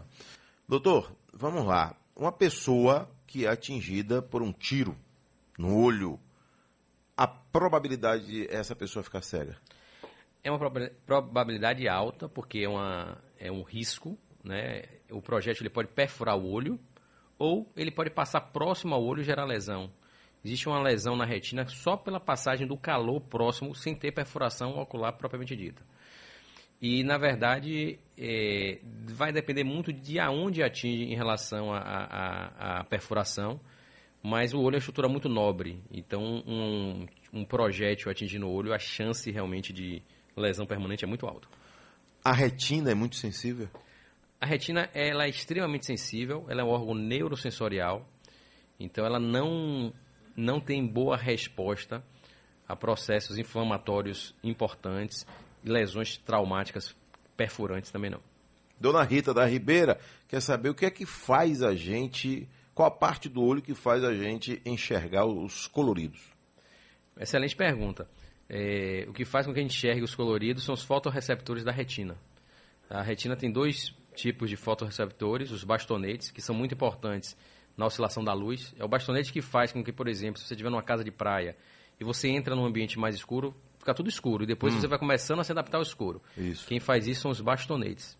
Doutor, 0.70 1.12
vamos 1.34 1.66
lá. 1.66 1.96
Uma 2.16 2.32
pessoa 2.32 3.10
que 3.26 3.46
é 3.46 3.50
atingida 3.50 4.22
por 4.22 4.42
um 4.42 4.54
tiro 4.54 4.96
no 5.58 5.76
olho, 5.76 6.18
a 7.16 7.28
probabilidade 7.28 8.26
de 8.26 8.48
essa 8.50 8.76
pessoa 8.76 9.04
ficar 9.04 9.22
cega? 9.22 9.58
É 10.44 10.52
uma 10.52 10.60
probabilidade 11.06 11.88
alta, 11.90 12.30
porque 12.30 12.60
é, 12.60 12.70
uma, 12.70 13.18
é 13.38 13.52
um 13.52 13.64
risco. 13.64 14.18
Né? 14.48 14.84
O 15.12 15.22
projétil 15.22 15.64
ele 15.64 15.70
pode 15.70 15.90
perfurar 15.90 16.38
o 16.38 16.50
olho, 16.50 16.80
ou 17.38 17.70
ele 17.76 17.92
pode 17.92 18.10
passar 18.10 18.42
próximo 18.42 18.96
ao 18.96 19.04
olho 19.04 19.22
e 19.22 19.26
gerar 19.26 19.46
lesão. 19.46 19.90
Existe 20.44 20.70
uma 20.70 20.82
lesão 20.82 21.16
na 21.16 21.26
retina 21.26 21.68
só 21.68 21.98
pela 21.98 22.20
passagem 22.20 22.66
do 22.66 22.78
calor 22.78 23.20
próximo, 23.22 23.76
sem 23.76 23.94
ter 23.94 24.14
perfuração 24.14 24.80
ocular 24.80 25.12
propriamente 25.14 25.56
dita. 25.56 25.84
E, 26.82 27.04
na 27.04 27.18
verdade, 27.18 28.00
é, 28.18 28.80
vai 29.08 29.34
depender 29.34 29.64
muito 29.64 29.92
de 29.92 30.20
aonde 30.20 30.64
atinge 30.64 31.12
em 31.12 31.16
relação 31.16 31.74
à 31.74 32.86
perfuração, 32.90 33.60
mas 34.24 34.54
o 34.54 34.60
olho 34.60 34.76
é 34.76 34.78
uma 34.78 34.80
estrutura 34.80 35.10
muito 35.10 35.28
nobre. 35.28 35.82
Então, 35.92 36.44
um, 36.48 37.06
um 37.34 37.44
projétil 37.44 38.12
atingindo 38.12 38.48
o 38.48 38.52
olho, 38.52 38.74
a 38.74 38.80
chance 38.80 39.30
realmente 39.32 39.74
de 39.74 40.02
lesão 40.36 40.66
permanente 40.66 41.04
é 41.04 41.08
muito 41.08 41.26
alta. 41.26 41.48
A 42.24 42.32
retina 42.32 42.92
é 42.92 42.96
muito 42.96 43.16
sensível? 43.16 43.68
A 44.40 44.46
retina 44.46 44.90
ela 44.94 45.26
é 45.26 45.30
extremamente 45.30 45.86
sensível, 45.86 46.46
ela 46.48 46.62
é 46.62 46.64
um 46.64 46.70
órgão 46.70 46.94
neurosensorial, 46.94 48.08
então 48.80 49.06
ela 49.06 49.20
não, 49.20 49.92
não 50.36 50.60
tem 50.60 50.86
boa 50.86 51.18
resposta 51.18 52.04
a 52.68 52.76
processos 52.76 53.38
inflamatórios 53.38 54.36
importantes 54.44 55.26
e 55.64 55.70
lesões 55.70 56.18
traumáticas 56.18 56.96
perfurantes 57.36 57.92
também 57.92 58.12
não. 58.12 58.20
Dona 58.80 59.04
Rita 59.04 59.34
da 59.34 59.46
Ribeira 59.46 60.00
quer 60.28 60.42
saber 60.42 60.70
o 60.70 60.76
que 60.76 60.86
é 60.86 60.92
que 60.92 61.06
faz 61.06 61.64
a 61.64 61.74
gente, 61.74 62.48
qual 62.76 62.88
a 62.88 62.92
parte 62.92 63.28
do 63.28 63.42
olho 63.42 63.62
que 63.62 63.74
faz 63.74 64.04
a 64.04 64.14
gente 64.14 64.62
enxergar 64.64 65.26
os 65.26 65.66
coloridos? 65.68 66.22
Excelente 67.20 67.56
pergunta. 67.56 68.08
É, 68.48 69.06
o 69.08 69.14
que 69.14 69.26
faz 69.26 69.46
com 69.46 69.54
que 69.54 69.60
a 69.60 69.64
gente 69.64 69.76
enxergue 69.76 70.04
os 70.04 70.14
coloridos 70.14 70.64
são 70.64 70.76
os 70.76 70.84
fotorreceptores 70.84 71.64
da 71.64 71.72
retina. 71.72 72.16
A 72.90 73.02
retina 73.02 73.36
tem 73.36 73.52
dois 73.52 73.94
tipos 74.18 74.50
de 74.50 74.56
fotorreceptores, 74.56 75.52
os 75.52 75.64
bastonetes, 75.64 76.32
que 76.32 76.42
são 76.42 76.56
muito 76.56 76.74
importantes 76.74 77.38
na 77.78 77.86
oscilação 77.86 78.24
da 78.24 78.34
luz. 78.34 78.74
É 78.78 78.84
o 78.84 78.88
bastonete 78.88 79.32
que 79.32 79.42
faz 79.42 79.72
com 79.72 79.84
que, 79.84 79.94
por 79.94 80.08
exemplo, 80.08 80.40
se 80.40 80.48
você 80.48 80.56
estiver 80.56 80.72
numa 80.72 80.82
casa 80.82 81.04
de 81.04 81.12
praia 81.12 81.56
e 82.00 82.04
você 82.04 82.28
entra 82.28 82.56
num 82.56 82.66
ambiente 82.66 82.98
mais 82.98 83.16
escuro, 83.16 83.56
fica 83.78 83.94
tudo 83.94 84.10
escuro. 84.10 84.44
E 84.44 84.48
depois 84.48 84.74
hum. 84.74 84.82
você 84.82 84.88
vai 84.88 84.98
começando 84.98 85.40
a 85.40 85.44
se 85.44 85.52
adaptar 85.52 85.78
ao 85.78 85.84
escuro. 85.84 86.22
Isso. 86.36 86.68
Quem 86.68 86.80
faz 86.80 87.08
isso 87.08 87.22
são 87.22 87.32
os 87.32 87.40
bastonetes. 87.40 88.18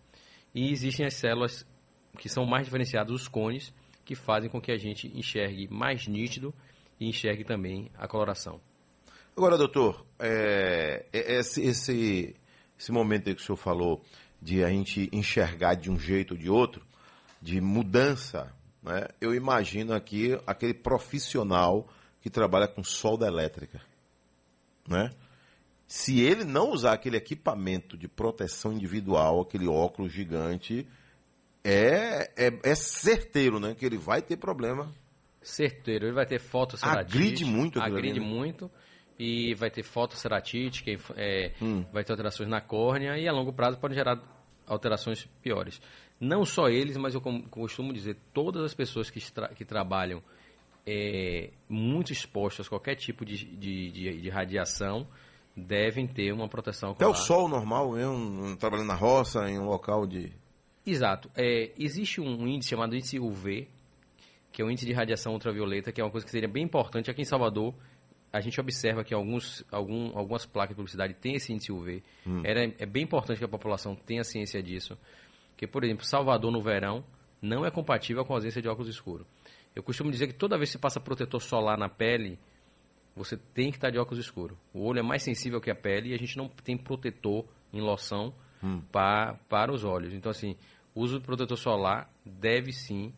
E 0.54 0.70
existem 0.70 1.04
as 1.04 1.14
células 1.14 1.66
que 2.18 2.28
são 2.28 2.46
mais 2.46 2.64
diferenciadas, 2.64 3.12
os 3.12 3.28
cones, 3.28 3.74
que 4.04 4.14
fazem 4.14 4.48
com 4.48 4.60
que 4.60 4.72
a 4.72 4.78
gente 4.78 5.08
enxergue 5.14 5.68
mais 5.68 6.06
nítido 6.06 6.54
e 6.98 7.08
enxergue 7.08 7.44
também 7.44 7.90
a 7.98 8.08
coloração. 8.08 8.60
Agora, 9.36 9.56
doutor, 9.56 10.04
é, 10.18 11.04
é, 11.12 11.38
esse, 11.38 11.62
esse, 11.62 12.34
esse 12.78 12.90
momento 12.90 13.28
aí 13.28 13.34
que 13.34 13.42
o 13.42 13.44
senhor 13.44 13.56
falou 13.56 14.02
de 14.40 14.64
a 14.64 14.68
gente 14.68 15.08
enxergar 15.12 15.74
de 15.74 15.90
um 15.90 15.98
jeito 15.98 16.32
ou 16.32 16.38
de 16.38 16.48
outro, 16.48 16.82
de 17.40 17.60
mudança, 17.60 18.52
né? 18.82 19.08
eu 19.20 19.34
imagino 19.34 19.92
aqui 19.92 20.38
aquele 20.46 20.74
profissional 20.74 21.88
que 22.20 22.30
trabalha 22.30 22.68
com 22.68 22.82
solda 22.82 23.26
elétrica. 23.26 23.80
Né? 24.86 25.10
Se 25.86 26.20
ele 26.20 26.44
não 26.44 26.70
usar 26.70 26.92
aquele 26.92 27.16
equipamento 27.16 27.96
de 27.96 28.08
proteção 28.08 28.72
individual, 28.72 29.40
aquele 29.40 29.66
óculos 29.66 30.12
gigante, 30.12 30.86
é, 31.64 32.30
é, 32.36 32.60
é 32.62 32.74
certeiro 32.74 33.58
né? 33.58 33.74
que 33.74 33.84
ele 33.84 33.96
vai 33.96 34.22
ter 34.22 34.36
problema. 34.36 34.92
Certeiro, 35.42 36.06
ele 36.06 36.14
vai 36.14 36.26
ter 36.26 36.38
fotosseratite. 36.38 37.16
Agride 37.16 37.44
muito. 37.44 37.80
Agride 37.80 38.20
muito 38.20 38.70
e 39.18 39.54
vai 39.54 39.70
ter 39.70 39.82
fotosseratite, 39.82 40.84
que 40.84 40.98
é, 41.16 41.52
hum. 41.60 41.84
vai 41.92 42.04
ter 42.04 42.12
alterações 42.12 42.48
na 42.48 42.60
córnea 42.60 43.18
e 43.18 43.26
a 43.26 43.32
longo 43.32 43.52
prazo 43.52 43.78
pode 43.78 43.94
gerar 43.94 44.20
alterações 44.66 45.26
piores. 45.42 45.80
Não 46.20 46.44
só 46.44 46.68
eles, 46.68 46.96
mas 46.96 47.14
eu 47.14 47.20
costumo 47.50 47.92
dizer, 47.92 48.16
todas 48.32 48.62
as 48.62 48.74
pessoas 48.74 49.10
que, 49.10 49.20
tra 49.32 49.48
que 49.48 49.64
trabalham 49.64 50.22
é, 50.86 51.50
muito 51.68 52.12
expostas 52.12 52.66
a 52.66 52.68
qualquer 52.68 52.94
tipo 52.94 53.24
de, 53.24 53.36
de, 53.44 53.90
de, 53.90 54.20
de, 54.22 54.28
radiação 54.30 55.06
devem 55.56 56.06
ter 56.06 56.32
uma 56.32 56.48
proteção 56.48 56.92
Até 56.92 57.06
o 57.06 57.14
sol 57.14 57.48
normal, 57.48 57.96
eu, 57.98 58.10
um, 58.12 58.56
trabalhando 58.56 58.88
na 58.88 58.94
roça, 58.94 59.48
em 59.50 59.58
um 59.58 59.66
local 59.66 60.06
de... 60.06 60.32
Exato. 60.86 61.30
É, 61.36 61.72
existe 61.78 62.20
um 62.20 62.46
índice 62.46 62.70
chamado 62.70 62.96
índice 62.96 63.18
UV, 63.18 63.68
que 64.52 64.62
é 64.62 64.64
o 64.64 64.70
índice 64.70 64.86
de 64.86 64.92
radiação 64.92 65.34
ultravioleta, 65.34 65.92
que 65.92 66.00
é 66.00 66.04
uma 66.04 66.10
coisa 66.10 66.24
que 66.24 66.32
seria 66.32 66.48
bem 66.48 66.64
importante 66.64 67.10
aqui 67.10 67.22
em 67.22 67.26
Salvador 67.26 67.74
a 68.32 68.40
gente 68.40 68.60
observa 68.60 69.02
que 69.02 69.14
alguns, 69.14 69.64
algum, 69.70 70.16
algumas 70.16 70.44
placas 70.44 70.70
de 70.70 70.76
publicidade 70.76 71.14
têm 71.14 71.34
esse 71.34 71.52
índice 71.52 71.72
UV. 71.72 72.02
Hum. 72.26 72.42
Era, 72.44 72.64
é 72.78 72.86
bem 72.86 73.04
importante 73.04 73.38
que 73.38 73.44
a 73.44 73.48
população 73.48 73.94
tenha 73.94 74.22
ciência 74.22 74.62
disso. 74.62 74.98
Porque, 75.50 75.66
por 75.66 75.82
exemplo, 75.82 76.04
Salvador 76.04 76.52
no 76.52 76.60
verão 76.60 77.02
não 77.40 77.64
é 77.64 77.70
compatível 77.70 78.24
com 78.24 78.34
a 78.34 78.36
ausência 78.36 78.60
de 78.60 78.68
óculos 78.68 78.88
escuros. 78.88 79.26
Eu 79.74 79.82
costumo 79.82 80.10
dizer 80.10 80.26
que 80.26 80.34
toda 80.34 80.56
vez 80.56 80.70
que 80.70 80.72
você 80.72 80.78
passa 80.78 81.00
protetor 81.00 81.40
solar 81.40 81.78
na 81.78 81.88
pele, 81.88 82.38
você 83.16 83.36
tem 83.36 83.70
que 83.70 83.76
estar 83.76 83.90
de 83.90 83.98
óculos 83.98 84.24
escuros. 84.24 84.56
O 84.72 84.84
olho 84.84 85.00
é 85.00 85.02
mais 85.02 85.22
sensível 85.22 85.60
que 85.60 85.70
a 85.70 85.74
pele 85.74 86.10
e 86.10 86.14
a 86.14 86.18
gente 86.18 86.36
não 86.36 86.48
tem 86.48 86.76
protetor 86.76 87.44
em 87.72 87.80
loção 87.80 88.32
hum. 88.62 88.80
para, 88.92 89.34
para 89.48 89.72
os 89.72 89.84
olhos. 89.84 90.12
Então, 90.12 90.30
assim, 90.30 90.56
o 90.94 91.00
uso 91.00 91.18
do 91.18 91.24
protetor 91.24 91.56
solar 91.56 92.10
deve 92.24 92.72
sim 92.72 93.12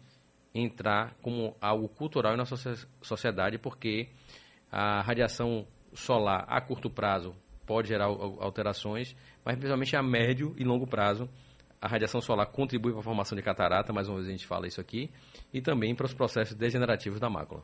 entrar 0.55 1.14
como 1.23 1.57
algo 1.61 1.88
cultural 1.88 2.37
na 2.37 2.45
sociedade, 2.45 3.59
porque 3.59 4.09
a 4.70 5.00
radiação 5.02 5.66
solar 5.94 6.44
a 6.48 6.60
curto 6.60 6.88
prazo 6.88 7.34
pode 7.66 7.88
gerar 7.88 8.06
alterações, 8.06 9.14
mas 9.44 9.56
principalmente 9.56 9.96
a 9.96 10.02
médio 10.02 10.54
e 10.58 10.64
longo 10.64 10.86
prazo 10.86 11.28
a 11.80 11.88
radiação 11.88 12.20
solar 12.20 12.46
contribui 12.46 12.92
para 12.92 13.00
a 13.00 13.04
formação 13.04 13.34
de 13.34 13.42
catarata, 13.42 13.92
mais 13.92 14.06
uma 14.06 14.16
vez 14.16 14.28
a 14.28 14.32
gente 14.32 14.46
fala 14.46 14.66
isso 14.66 14.80
aqui, 14.80 15.10
e 15.52 15.62
também 15.62 15.94
para 15.94 16.04
os 16.04 16.12
processos 16.12 16.54
degenerativos 16.54 17.18
da 17.18 17.30
mácula. 17.30 17.62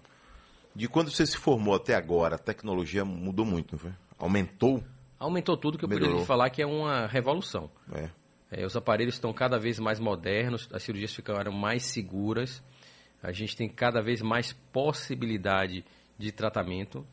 De 0.74 0.88
quando 0.88 1.10
você 1.10 1.26
se 1.26 1.36
formou 1.36 1.74
até 1.74 1.94
agora, 1.94 2.36
a 2.36 2.38
tecnologia 2.38 3.04
mudou 3.04 3.44
muito, 3.44 3.72
não 3.72 3.78
foi? 3.78 3.92
Aumentou? 4.18 4.82
Aumentou 5.18 5.56
tudo 5.56 5.76
que 5.76 5.84
eu 5.84 5.88
Melhorou. 5.88 6.08
poderia 6.08 6.26
falar 6.26 6.50
que 6.50 6.62
é 6.62 6.66
uma 6.66 7.06
revolução. 7.06 7.70
É. 7.92 8.08
É, 8.50 8.64
os 8.64 8.76
aparelhos 8.76 9.14
estão 9.14 9.32
cada 9.32 9.58
vez 9.58 9.78
mais 9.78 9.98
modernos, 9.98 10.68
as 10.72 10.82
cirurgias 10.82 11.14
ficaram 11.14 11.52
mais 11.52 11.84
seguras, 11.84 12.62
a 13.22 13.32
gente 13.32 13.56
tem 13.56 13.68
cada 13.68 14.00
vez 14.00 14.22
mais 14.22 14.52
possibilidade 14.72 15.84
de 16.18 16.32
tratamento, 16.32 17.06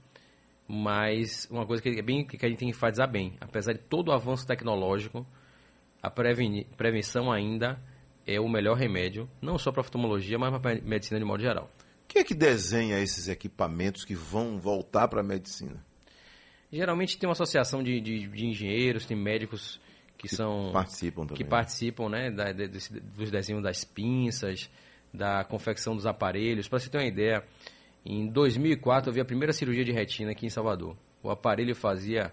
mas 0.67 1.47
uma 1.51 1.65
coisa 1.65 1.81
que 1.81 1.89
é 1.89 2.01
bem 2.01 2.25
que 2.25 2.43
a 2.45 2.49
gente 2.49 2.59
tem 2.59 2.69
que 2.69 2.75
enfatizar 2.75 3.09
bem, 3.09 3.33
apesar 3.39 3.73
de 3.73 3.79
todo 3.79 4.09
o 4.09 4.11
avanço 4.11 4.47
tecnológico, 4.47 5.25
a 6.01 6.09
prevenção 6.09 7.31
ainda 7.31 7.79
é 8.25 8.39
o 8.39 8.47
melhor 8.47 8.77
remédio, 8.77 9.27
não 9.41 9.57
só 9.57 9.71
para 9.71 9.81
a 9.81 9.83
oftalmologia, 9.83 10.37
mas 10.37 10.61
para 10.61 10.77
a 10.77 10.81
medicina 10.81 11.19
de 11.19 11.25
modo 11.25 11.41
geral. 11.41 11.69
Quem 12.07 12.21
é 12.21 12.23
que 12.23 12.33
desenha 12.33 12.99
esses 12.99 13.27
equipamentos 13.27 14.05
que 14.05 14.15
vão 14.15 14.59
voltar 14.59 15.07
para 15.07 15.21
a 15.21 15.23
medicina? 15.23 15.83
Geralmente 16.71 17.17
tem 17.17 17.27
uma 17.27 17.33
associação 17.33 17.83
de, 17.83 17.99
de, 18.01 18.27
de 18.27 18.45
engenheiros, 18.45 19.05
tem 19.05 19.15
médicos 19.17 19.79
que, 20.17 20.27
que 20.27 20.35
são 20.35 20.71
participam 20.73 21.21
também. 21.21 21.37
que 21.37 21.43
participam, 21.43 22.09
né, 22.09 22.31
da, 22.31 22.51
de, 22.51 22.67
dos 22.67 23.29
desenhos 23.29 23.63
das 23.63 23.83
pinças, 23.83 24.69
da 25.13 25.43
confecção 25.43 25.95
dos 25.95 26.05
aparelhos. 26.05 26.67
Para 26.67 26.79
você 26.79 26.89
ter 26.89 26.97
uma 26.97 27.05
ideia, 27.05 27.43
em 28.05 28.27
2004, 28.27 29.09
eu 29.09 29.13
vi 29.13 29.21
a 29.21 29.25
primeira 29.25 29.53
cirurgia 29.53 29.85
de 29.85 29.91
retina 29.91 30.31
aqui 30.31 30.45
em 30.45 30.49
Salvador. 30.49 30.95
O 31.21 31.29
aparelho 31.29 31.73
fazia 31.73 32.31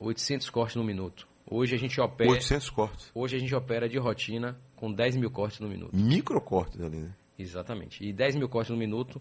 800 0.00 0.50
cortes 0.50 0.76
no 0.76 0.84
minuto. 0.84 1.26
Hoje 1.48 1.74
a 1.74 1.78
gente 1.78 2.00
opera. 2.00 2.30
800 2.30 2.70
cortes. 2.70 3.10
Hoje 3.14 3.36
a 3.36 3.38
gente 3.38 3.54
opera 3.54 3.88
de 3.88 3.98
rotina 3.98 4.56
com 4.74 4.92
10 4.92 5.16
mil 5.16 5.30
cortes 5.30 5.60
no 5.60 5.68
minuto. 5.68 5.94
Microcortes 5.94 6.80
ali, 6.80 6.96
né? 6.96 7.12
Exatamente. 7.38 8.04
E 8.04 8.12
10 8.12 8.36
mil 8.36 8.48
cortes 8.48 8.70
no 8.70 8.76
minuto, 8.76 9.20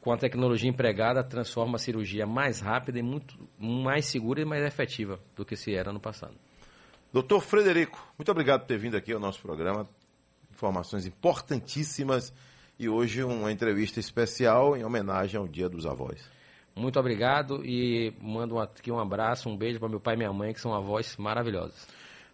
com 0.00 0.12
a 0.12 0.16
tecnologia 0.16 0.68
empregada, 0.68 1.22
transforma 1.24 1.76
a 1.76 1.78
cirurgia 1.78 2.26
mais 2.26 2.60
rápida 2.60 2.98
e 2.98 3.02
muito 3.02 3.34
mais 3.58 4.06
segura 4.06 4.42
e 4.42 4.44
mais 4.44 4.64
efetiva 4.64 5.18
do 5.36 5.44
que 5.44 5.56
se 5.56 5.74
era 5.74 5.92
no 5.92 6.00
passado. 6.00 6.34
Doutor 7.12 7.40
Frederico, 7.40 8.06
muito 8.18 8.30
obrigado 8.30 8.60
por 8.60 8.66
ter 8.66 8.78
vindo 8.78 8.96
aqui 8.96 9.12
ao 9.12 9.20
nosso 9.20 9.40
programa. 9.40 9.88
Informações 10.52 11.06
importantíssimas 11.06 12.32
e 12.78 12.88
hoje 12.88 13.24
uma 13.24 13.50
entrevista 13.50 13.98
especial 13.98 14.76
em 14.76 14.84
homenagem 14.84 15.38
ao 15.38 15.48
Dia 15.48 15.68
dos 15.68 15.84
Avós. 15.84 16.20
Muito 16.76 16.98
obrigado 16.98 17.64
e 17.64 18.14
mando 18.20 18.58
aqui 18.58 18.90
um 18.92 19.00
abraço, 19.00 19.48
um 19.48 19.56
beijo 19.56 19.80
para 19.80 19.88
meu 19.88 19.98
pai 19.98 20.14
e 20.14 20.18
minha 20.18 20.32
mãe, 20.32 20.52
que 20.52 20.60
são 20.60 20.72
avós 20.72 21.16
maravilhosos. 21.16 21.88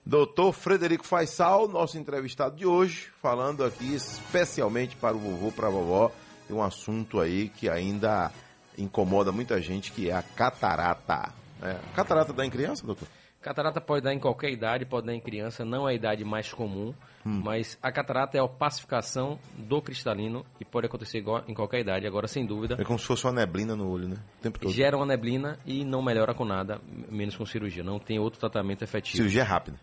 Doutor 0.05 0.53
Frederico 0.53 1.07
Faisal, 1.07 1.67
nosso 1.67 1.97
entrevistado 1.97 2.55
de 2.55 2.67
hoje, 2.67 3.11
falando 3.23 3.65
aqui 3.65 3.95
especialmente 3.95 4.97
para 4.97 5.17
o 5.17 5.19
vovô, 5.19 5.51
para 5.51 5.69
a 5.69 5.71
vovó, 5.71 6.13
de 6.47 6.53
um 6.53 6.63
assunto 6.63 7.21
aí 7.21 7.49
que 7.49 7.71
ainda 7.71 8.31
incomoda 8.77 9.33
muita 9.33 9.63
gente, 9.63 9.93
que 9.93 10.11
é 10.11 10.13
a 10.13 10.23
catarata. 10.23 11.33
É, 11.63 11.79
catarata 11.95 12.35
dá 12.35 12.45
em 12.45 12.51
criança, 12.51 12.85
doutor? 12.85 13.09
Catarata 13.45 13.79
pode 13.79 14.03
dar 14.03 14.15
em 14.15 14.19
qualquer 14.19 14.51
idade, 14.51 14.87
pode 14.87 15.07
dar 15.07 15.15
em 15.15 15.21
criança, 15.21 15.67
não 15.67 15.87
é 15.87 15.93
a 15.93 15.95
idade 15.95 16.25
mais 16.25 16.51
comum, 16.51 16.95
hum. 17.27 17.43
mas 17.45 17.77
a 17.83 17.93
catarata 17.93 18.39
é 18.39 18.41
a 18.41 18.45
opacificação 18.45 19.39
do 19.59 19.83
cristalino 19.83 20.47
e 20.59 20.65
pode 20.65 20.87
acontecer 20.87 21.23
em 21.47 21.53
qualquer 21.53 21.81
idade. 21.81 22.07
Agora, 22.07 22.27
sem 22.27 22.47
dúvida. 22.47 22.77
É 22.81 22.85
como 22.85 22.99
se 22.99 23.05
fosse 23.05 23.27
uma 23.27 23.35
neblina 23.35 23.77
no 23.77 23.87
olho, 23.87 24.09
né? 24.09 24.17
O 24.39 24.43
tempo 24.43 24.59
todo. 24.59 24.73
Gera 24.73 24.97
uma 24.97 25.05
neblina 25.05 25.59
e 25.67 25.85
não 25.85 26.03
melhora 26.03 26.33
com 26.33 26.47
nada, 26.47 26.81
menos 27.11 27.37
com 27.37 27.45
cirurgia. 27.45 27.85
Não 27.85 27.99
tem 27.99 28.19
outro 28.19 28.41
tratamento 28.41 28.83
efetivo. 28.83 29.19
Cirurgia 29.19 29.45
rápida. 29.45 29.79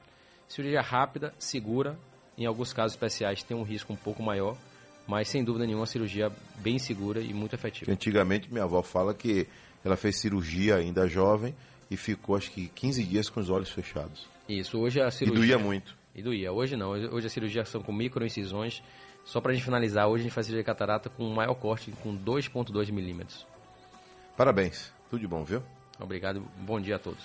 Cirurgia 0.47 0.81
rápida, 0.81 1.31
segura. 1.37 1.95
Em 2.35 2.47
alguns 2.47 2.73
casos 2.73 2.93
especiais 2.93 3.43
tem 3.43 3.55
um 3.55 3.61
risco 3.61 3.93
um 3.93 3.95
pouco 3.95 4.23
maior, 4.23 4.57
mas 5.05 5.27
sem 5.27 5.43
dúvida 5.43 5.67
nenhuma, 5.67 5.81
uma 5.81 5.87
cirurgia 5.87 6.31
bem 6.57 6.79
segura 6.79 7.21
e 7.21 7.31
muito 7.31 7.53
efetiva. 7.53 7.91
Antigamente, 7.91 8.51
minha 8.51 8.63
avó 8.63 8.81
fala 8.81 9.13
que 9.13 9.47
ela 9.85 9.95
fez 9.95 10.19
cirurgia 10.19 10.77
ainda 10.77 11.07
jovem 11.07 11.53
e 11.91 11.97
ficou 11.97 12.37
acho 12.37 12.49
que 12.49 12.69
15 12.69 13.03
dias 13.03 13.29
com 13.29 13.41
os 13.41 13.49
olhos 13.49 13.69
fechados. 13.69 14.25
Isso, 14.47 14.79
hoje 14.79 15.01
a 15.01 15.11
cirurgia... 15.11 15.43
E 15.43 15.47
doía 15.47 15.59
muito. 15.59 15.95
E 16.15 16.21
doía. 16.23 16.51
Hoje 16.51 16.77
não, 16.77 16.89
hoje 16.91 17.27
a 17.27 17.29
cirurgia 17.29 17.65
são 17.65 17.81
com 17.83 17.91
microincisões. 17.91 18.81
Só 19.25 19.41
para 19.41 19.51
a 19.51 19.55
gente 19.55 19.65
finalizar, 19.65 20.07
hoje 20.07 20.21
a 20.21 20.23
gente 20.23 20.33
faz 20.33 20.47
cirurgia 20.47 20.63
de 20.63 20.65
catarata 20.65 21.09
com 21.09 21.25
um 21.25 21.33
maior 21.33 21.53
corte, 21.53 21.91
com 22.01 22.17
2.2 22.17 22.91
milímetros. 22.91 23.45
Parabéns, 24.37 24.91
tudo 25.09 25.19
de 25.19 25.27
bom, 25.27 25.43
viu? 25.43 25.61
Obrigado, 25.99 26.41
bom 26.59 26.79
dia 26.79 26.95
a 26.95 26.99
todos. 26.99 27.21